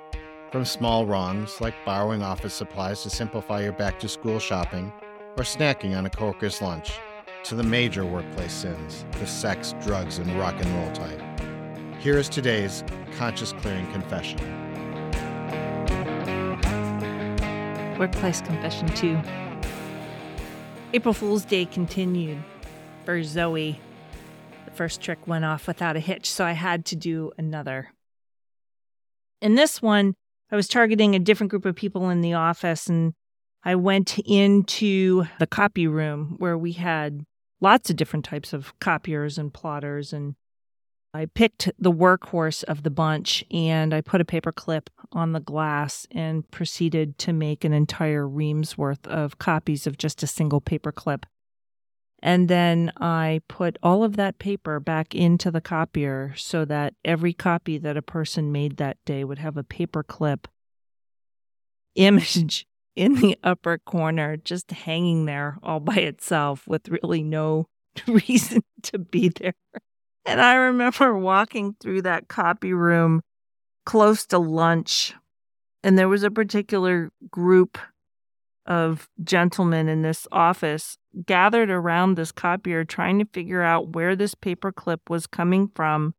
From 0.51 0.65
small 0.65 1.07
wrongs 1.07 1.61
like 1.61 1.75
borrowing 1.85 2.23
office 2.23 2.55
supplies 2.55 3.03
to 3.03 3.11
simplify 3.11 3.63
your 3.63 3.73
back 3.73 4.01
to 4.01 4.09
school 4.09 4.39
shopping 4.39 4.93
or 5.37 5.43
snacking 5.43 5.97
on 5.97 6.07
a 6.07 6.11
coworker's 6.11 6.63
lunch, 6.63 6.93
to 7.45 7.55
the 7.55 7.63
major 7.63 8.05
workplace 8.05 8.53
sins, 8.53 9.05
the 9.21 9.27
sex, 9.27 9.75
drugs, 9.83 10.19
and 10.19 10.31
rock 10.39 10.55
and 10.59 10.69
roll 10.75 10.93
type. 10.93 11.23
Here 12.01 12.19
is 12.19 12.29
today's 12.29 12.83
conscious 13.17 13.53
clearing 13.53 13.87
confession. 13.93 14.39
Workplace 17.99 18.41
confession 18.41 18.89
2. 18.89 19.19
April 20.93 21.15
Fool's 21.15 21.45
Day 21.45 21.65
continued 21.67 22.43
for 23.05 23.23
Zoe. 23.23 23.81
The 24.65 24.71
first 24.71 25.01
trick 25.01 25.27
went 25.27 25.45
off 25.45 25.67
without 25.67 25.97
a 25.97 26.01
hitch, 26.01 26.31
so 26.31 26.45
I 26.45 26.53
had 26.53 26.85
to 26.87 26.97
do 26.97 27.33
another. 27.39 27.93
In 29.41 29.55
this 29.55 29.81
one, 29.81 30.15
I 30.51 30.57
was 30.57 30.69
targeting 30.69 31.15
a 31.15 31.19
different 31.19 31.51
group 31.51 31.65
of 31.65 31.75
people 31.75 32.11
in 32.11 32.21
the 32.21 32.35
office, 32.35 32.87
and 32.87 33.15
I 33.67 33.75
went 33.75 34.21
into 34.21 35.25
the 35.41 35.47
copy 35.49 35.89
room 35.89 36.37
where 36.39 36.57
we 36.57 36.75
had 36.75 37.27
lots 37.61 37.91
of 37.91 37.97
different 37.97 38.25
types 38.25 38.53
of 38.53 38.73
copiers 38.79 39.39
and 39.39 39.53
plotters 39.53 40.13
and 40.13 40.37
I 41.13 41.27
picked 41.27 41.73
the 41.77 41.91
workhorse 41.91 42.63
of 42.63 42.85
the 42.85 42.91
bunch 42.91 43.45
and 43.51 43.93
I 43.93 44.03
put 44.03 44.21
a 44.21 44.25
paper 44.25 44.53
clip 44.53 44.89
on 45.11 45.33
the 45.33 45.41
glass 45.41 46.07
and 46.13 46.49
proceeded 46.53 47.19
to 47.19 47.33
make 47.33 47.65
an 47.65 47.73
entire 47.73 48.29
ream's 48.29 48.79
worth 48.79 49.05
of 49.09 49.39
copies 49.39 49.85
of 49.85 49.99
just 49.99 50.23
a 50.23 50.29
single 50.29 50.61
paper 50.61 50.93
clip. 50.93 51.27
And 52.23 52.49
then 52.49 52.93
I 52.99 53.41
put 53.49 53.79
all 53.83 54.05
of 54.05 54.15
that 54.15 54.39
paper 54.39 54.79
back 54.79 55.13
into 55.13 55.51
the 55.51 55.61
copier 55.61 56.35
so 56.37 56.65
that 56.67 56.95
every 57.05 57.33
copy 57.33 57.79
that 57.79 57.97
a 57.97 58.03
person 58.03 58.53
made 58.53 58.77
that 58.77 58.99
day 59.05 59.25
would 59.25 59.41
have 59.41 59.57
a 59.57 59.65
paper 59.65 60.05
clip 60.05 60.47
image 61.97 62.65
in 62.97 63.17
the 63.17 63.39
upper 63.45 63.79
corner, 63.79 64.37
just 64.37 64.71
hanging 64.71 65.27
there 65.27 65.59
all 65.63 65.81
by 65.81 65.97
itself 65.97 66.67
with 66.67 66.89
really 66.89 67.23
no 67.23 67.69
reason 68.09 68.63
to 68.83 68.99
be 68.99 69.29
there. 69.29 69.55
And 70.25 70.41
I 70.41 70.55
remember 70.55 71.17
walking 71.17 71.77
through 71.81 72.03
that 72.03 72.29
copy 72.29 72.73
room 72.73 73.23
close 73.85 74.27
to 74.27 74.39
lunch, 74.39 75.15
and 75.85 75.97
there 75.97 76.09
was 76.09 76.25
a 76.25 76.31
particular 76.31 77.13
group 77.31 77.79
of 78.67 79.09
gentlemen 79.23 79.89
in 79.89 80.03
this 80.03 80.27
office 80.33 80.99
gathered 81.25 81.71
around 81.71 82.17
this 82.17 82.33
copier 82.33 82.85
trying 82.85 83.19
to 83.21 83.25
figure 83.33 83.63
out 83.63 83.95
where 83.95 84.17
this 84.17 84.35
paperclip 84.35 84.99
was 85.09 85.27
coming 85.27 85.71
from. 85.75 86.15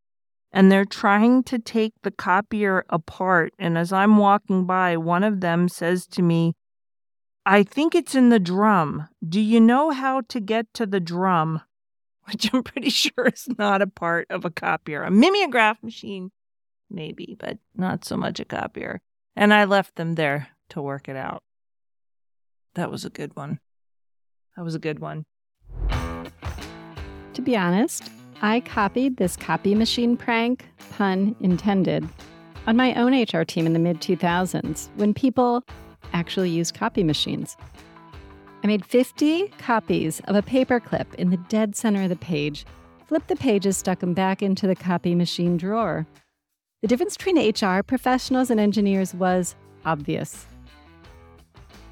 And 0.54 0.72
they're 0.72 0.86
trying 0.86 1.44
to 1.44 1.60
take 1.60 1.94
the 2.04 2.12
copier 2.12 2.86
apart. 2.90 3.54
And 3.60 3.78
as 3.78 3.92
I'm 3.92 4.18
walking 4.18 4.66
by, 4.66 4.96
one 4.96 5.24
of 5.24 5.42
them 5.42 5.68
says 5.68 6.08
to 6.08 6.22
me, 6.22 6.56
I 7.50 7.64
think 7.64 7.96
it's 7.96 8.14
in 8.14 8.28
the 8.28 8.40
drum. 8.40 9.08
Do 9.28 9.40
you 9.40 9.62
know 9.62 9.92
how 9.92 10.20
to 10.28 10.42
get 10.42 10.74
to 10.74 10.86
the 10.86 11.00
drum? 11.00 11.62
which 12.26 12.54
I'm 12.54 12.62
pretty 12.62 12.90
sure 12.90 13.28
is 13.28 13.48
not 13.58 13.82
a 13.82 13.88
part 13.88 14.28
of 14.30 14.44
a 14.44 14.50
copier. 14.50 15.04
A 15.04 15.10
mimeograph 15.10 15.82
machine, 15.82 16.32
maybe, 16.90 17.38
but 17.40 17.58
not 17.74 18.04
so 18.04 18.18
much 18.18 18.42
a 18.42 18.46
copier. 18.46 19.00
And 19.38 19.54
I 19.54 19.64
left 19.64 19.96
them 19.96 20.16
there 20.16 20.50
to 20.72 20.82
work 20.82 21.08
it 21.08 21.16
out. 21.16 21.42
That 22.76 22.92
was 22.92 23.06
a 23.06 23.10
good 23.10 23.38
one. 23.38 23.62
That 24.58 24.66
was 24.66 24.76
a 24.76 24.80
good 24.80 25.00
one. 25.00 25.24
To 25.90 27.42
be 27.42 27.56
honest, 27.56 28.12
I 28.42 28.60
copied 28.60 29.16
this 29.16 29.38
copy 29.38 29.74
machine 29.74 30.18
prank, 30.18 30.66
pun 30.98 31.34
intended, 31.40 32.10
on 32.66 32.76
my 32.76 32.94
own 32.96 33.14
HR 33.14 33.46
team 33.46 33.66
in 33.66 33.72
the 33.72 33.80
mid 33.80 34.02
2000s 34.02 34.90
when 34.96 35.14
people 35.14 35.64
actually 36.14 36.50
used 36.50 36.76
copy 36.76 37.04
machines. 37.04 37.58
I 38.64 38.68
made 38.68 38.86
50 38.86 39.50
copies 39.60 40.20
of 40.22 40.36
a 40.36 40.42
paperclip 40.42 41.14
in 41.16 41.30
the 41.30 41.38
dead 41.38 41.76
center 41.76 42.04
of 42.04 42.10
the 42.10 42.16
page, 42.16 42.66
flipped 43.08 43.28
the 43.28 43.36
pages, 43.36 43.78
stuck 43.78 44.00
them 44.00 44.14
back 44.14 44.42
into 44.42 44.68
the 44.68 44.76
copy 44.76 45.16
machine 45.16 45.58
drawer. 45.58 46.06
The 46.82 46.88
difference 46.88 47.18
between 47.18 47.50
HR 47.50 47.82
professionals 47.82 48.50
and 48.50 48.60
engineers 48.60 49.14
was 49.14 49.56
obvious. 49.86 50.46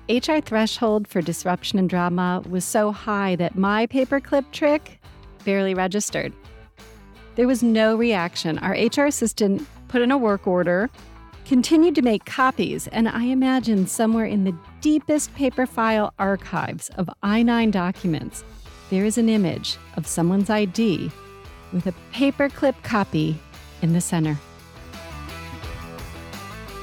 HR 0.10 0.40
threshold 0.40 1.08
for 1.08 1.22
disruption 1.22 1.80
and 1.80 1.90
drama 1.90 2.44
was 2.48 2.64
so 2.64 2.92
high 2.92 3.36
that 3.38 3.56
my 3.56 3.88
paperclip 3.88 4.52
trick 4.52 5.00
barely 5.44 5.74
registered. 5.74 6.32
There 7.36 7.48
was 7.48 7.64
no 7.64 7.96
reaction. 7.96 8.60
Our 8.60 8.74
HR 8.74 9.06
assistant 9.06 9.68
put 9.88 10.02
in 10.02 10.12
a 10.12 10.18
work 10.18 10.46
order, 10.46 10.90
continued 11.46 11.96
to 11.96 12.02
make 12.02 12.26
copies, 12.26 12.88
and 12.88 13.08
I 13.08 13.24
imagine 13.26 13.88
somewhere 13.88 14.26
in 14.26 14.44
the 14.44 14.58
deepest 14.82 15.34
paper 15.36 15.66
file 15.66 16.14
archives 16.18 16.90
of 16.98 17.10
I 17.24 17.44
9 17.44 17.72
documents, 17.72 18.44
there 18.90 19.06
is 19.06 19.18
an 19.18 19.30
image 19.30 19.78
of 19.96 20.08
someone's 20.08 20.50
ID 20.50 21.12
with 21.72 21.88
a 21.88 21.94
paperclip 22.14 22.82
copy 22.84 23.40
in 23.82 23.94
the 23.94 24.02
center. 24.02 24.38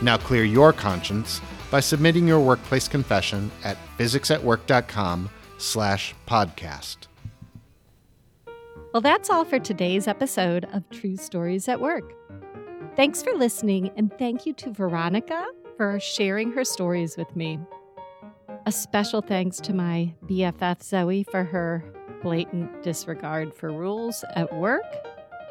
Now 0.01 0.17
clear 0.17 0.45
your 0.45 0.73
conscience 0.73 1.41
by 1.71 1.81
submitting 1.81 2.27
your 2.27 2.41
workplace 2.41 2.89
confession 2.89 3.51
at 3.65 3.77
physicsatwork.com 3.99 5.31
slash 5.59 6.15
podcast. 6.27 6.97
Well, 8.93 9.01
that's 9.01 9.31
all 9.31 9.45
for 9.45 9.59
today's 9.59 10.07
episode 10.07 10.67
of 10.73 10.89
True 10.91 11.17
Stories 11.17 11.67
at 11.67 11.81
Work. 11.81 12.13
Thanks 12.95 13.23
for 13.23 13.33
listening, 13.33 13.91
and 13.97 14.13
thank 14.19 14.45
you 14.45 14.53
to 14.53 14.71
Veronica 14.71 15.47
for 15.79 15.99
sharing 15.99 16.53
her 16.53 16.63
stories 16.63 17.17
with 17.17 17.35
me. 17.35 17.59
A 18.67 18.73
special 18.73 19.23
thanks 19.23 19.61
to 19.61 19.73
my 19.73 20.15
BFF 20.27 20.83
Zoe 20.83 21.23
for 21.25 21.43
her 21.43 21.83
blatant 22.23 22.83
disregard 22.83 23.55
for 23.55 23.73
rules 23.73 24.27
at 24.37 24.55
work 24.55 24.85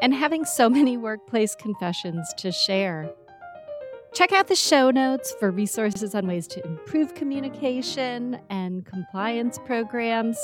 and 0.04 0.14
having 0.14 0.46
so 0.46 0.70
many 0.70 0.98
workplace 0.98 1.56
confessions 1.56 2.32
to 2.38 2.52
share. 2.52 3.12
Check 4.14 4.32
out 4.34 4.48
the 4.48 4.56
show 4.56 4.92
notes 4.92 5.34
for 5.40 5.50
resources 5.50 6.14
on 6.14 6.28
ways 6.28 6.46
to 6.50 6.64
improve 6.64 7.16
communication 7.16 8.40
and 8.52 8.86
compliance 8.86 9.58
programs. 9.66 10.38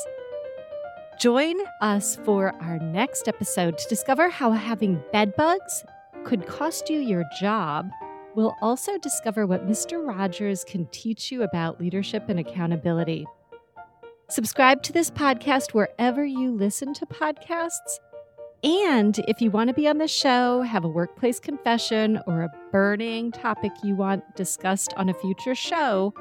Join 1.20 1.58
us 1.80 2.16
for 2.26 2.56
our 2.60 2.80
next 2.80 3.28
episode 3.28 3.78
to 3.78 3.88
discover 3.88 4.30
how 4.30 4.52
having 4.52 5.00
bed 5.12 5.36
bugs 5.36 5.84
could 6.26 6.46
cost 6.46 6.90
you 6.90 7.00
your 7.00 7.24
job, 7.40 7.90
we'll 8.36 8.56
also 8.62 8.98
discover 8.98 9.46
what 9.46 9.68
Mr. 9.68 10.06
Rogers 10.06 10.64
can 10.64 10.86
teach 10.88 11.32
you 11.32 11.44
about 11.44 11.80
leadership 11.80 12.30
and 12.30 12.40
accountability. 12.40 13.26
Subscribe 14.30 14.84
to 14.84 14.92
this 14.92 15.10
podcast 15.10 15.74
wherever 15.74 16.26
you 16.26 16.52
listen 16.52 16.94
to 16.96 17.06
podcasts. 17.06 18.00
And 18.64 19.18
if 19.28 19.42
you 19.42 19.52
want 19.52 19.70
to 19.70 19.74
be 19.74 19.88
on 19.88 20.00
the 20.00 20.08
show, 20.08 20.62
have 20.64 20.84
a 20.84 20.90
workplace 20.90 21.40
confession, 21.40 22.20
or 22.28 22.42
a 22.42 22.52
burning 22.72 23.32
topic 23.32 23.72
you 23.84 23.96
want 23.96 24.36
discussed 24.36 24.94
on 24.98 25.10
a 25.10 25.14
future 25.14 25.56
show, 25.56 26.14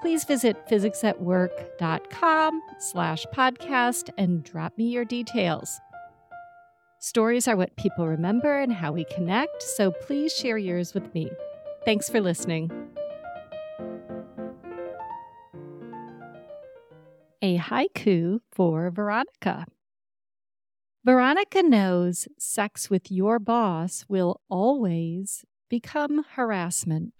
please 0.00 0.24
visit 0.24 0.66
physicsatwork.com 0.68 2.62
slash 2.80 3.24
podcast 3.32 4.10
and 4.18 4.42
drop 4.42 4.76
me 4.76 4.86
your 4.86 5.04
details. 5.04 5.80
Stories 7.04 7.48
are 7.48 7.56
what 7.56 7.74
people 7.74 8.06
remember 8.06 8.60
and 8.60 8.72
how 8.72 8.92
we 8.92 9.04
connect, 9.06 9.60
so 9.60 9.90
please 9.90 10.32
share 10.32 10.56
yours 10.56 10.94
with 10.94 11.12
me. 11.14 11.28
Thanks 11.84 12.08
for 12.08 12.20
listening. 12.20 12.70
A 17.42 17.58
haiku 17.58 18.38
for 18.52 18.88
Veronica. 18.92 19.66
Veronica 21.04 21.64
knows 21.64 22.28
sex 22.38 22.88
with 22.88 23.10
your 23.10 23.40
boss 23.40 24.04
will 24.08 24.40
always 24.48 25.44
become 25.68 26.24
harassment. 26.36 27.14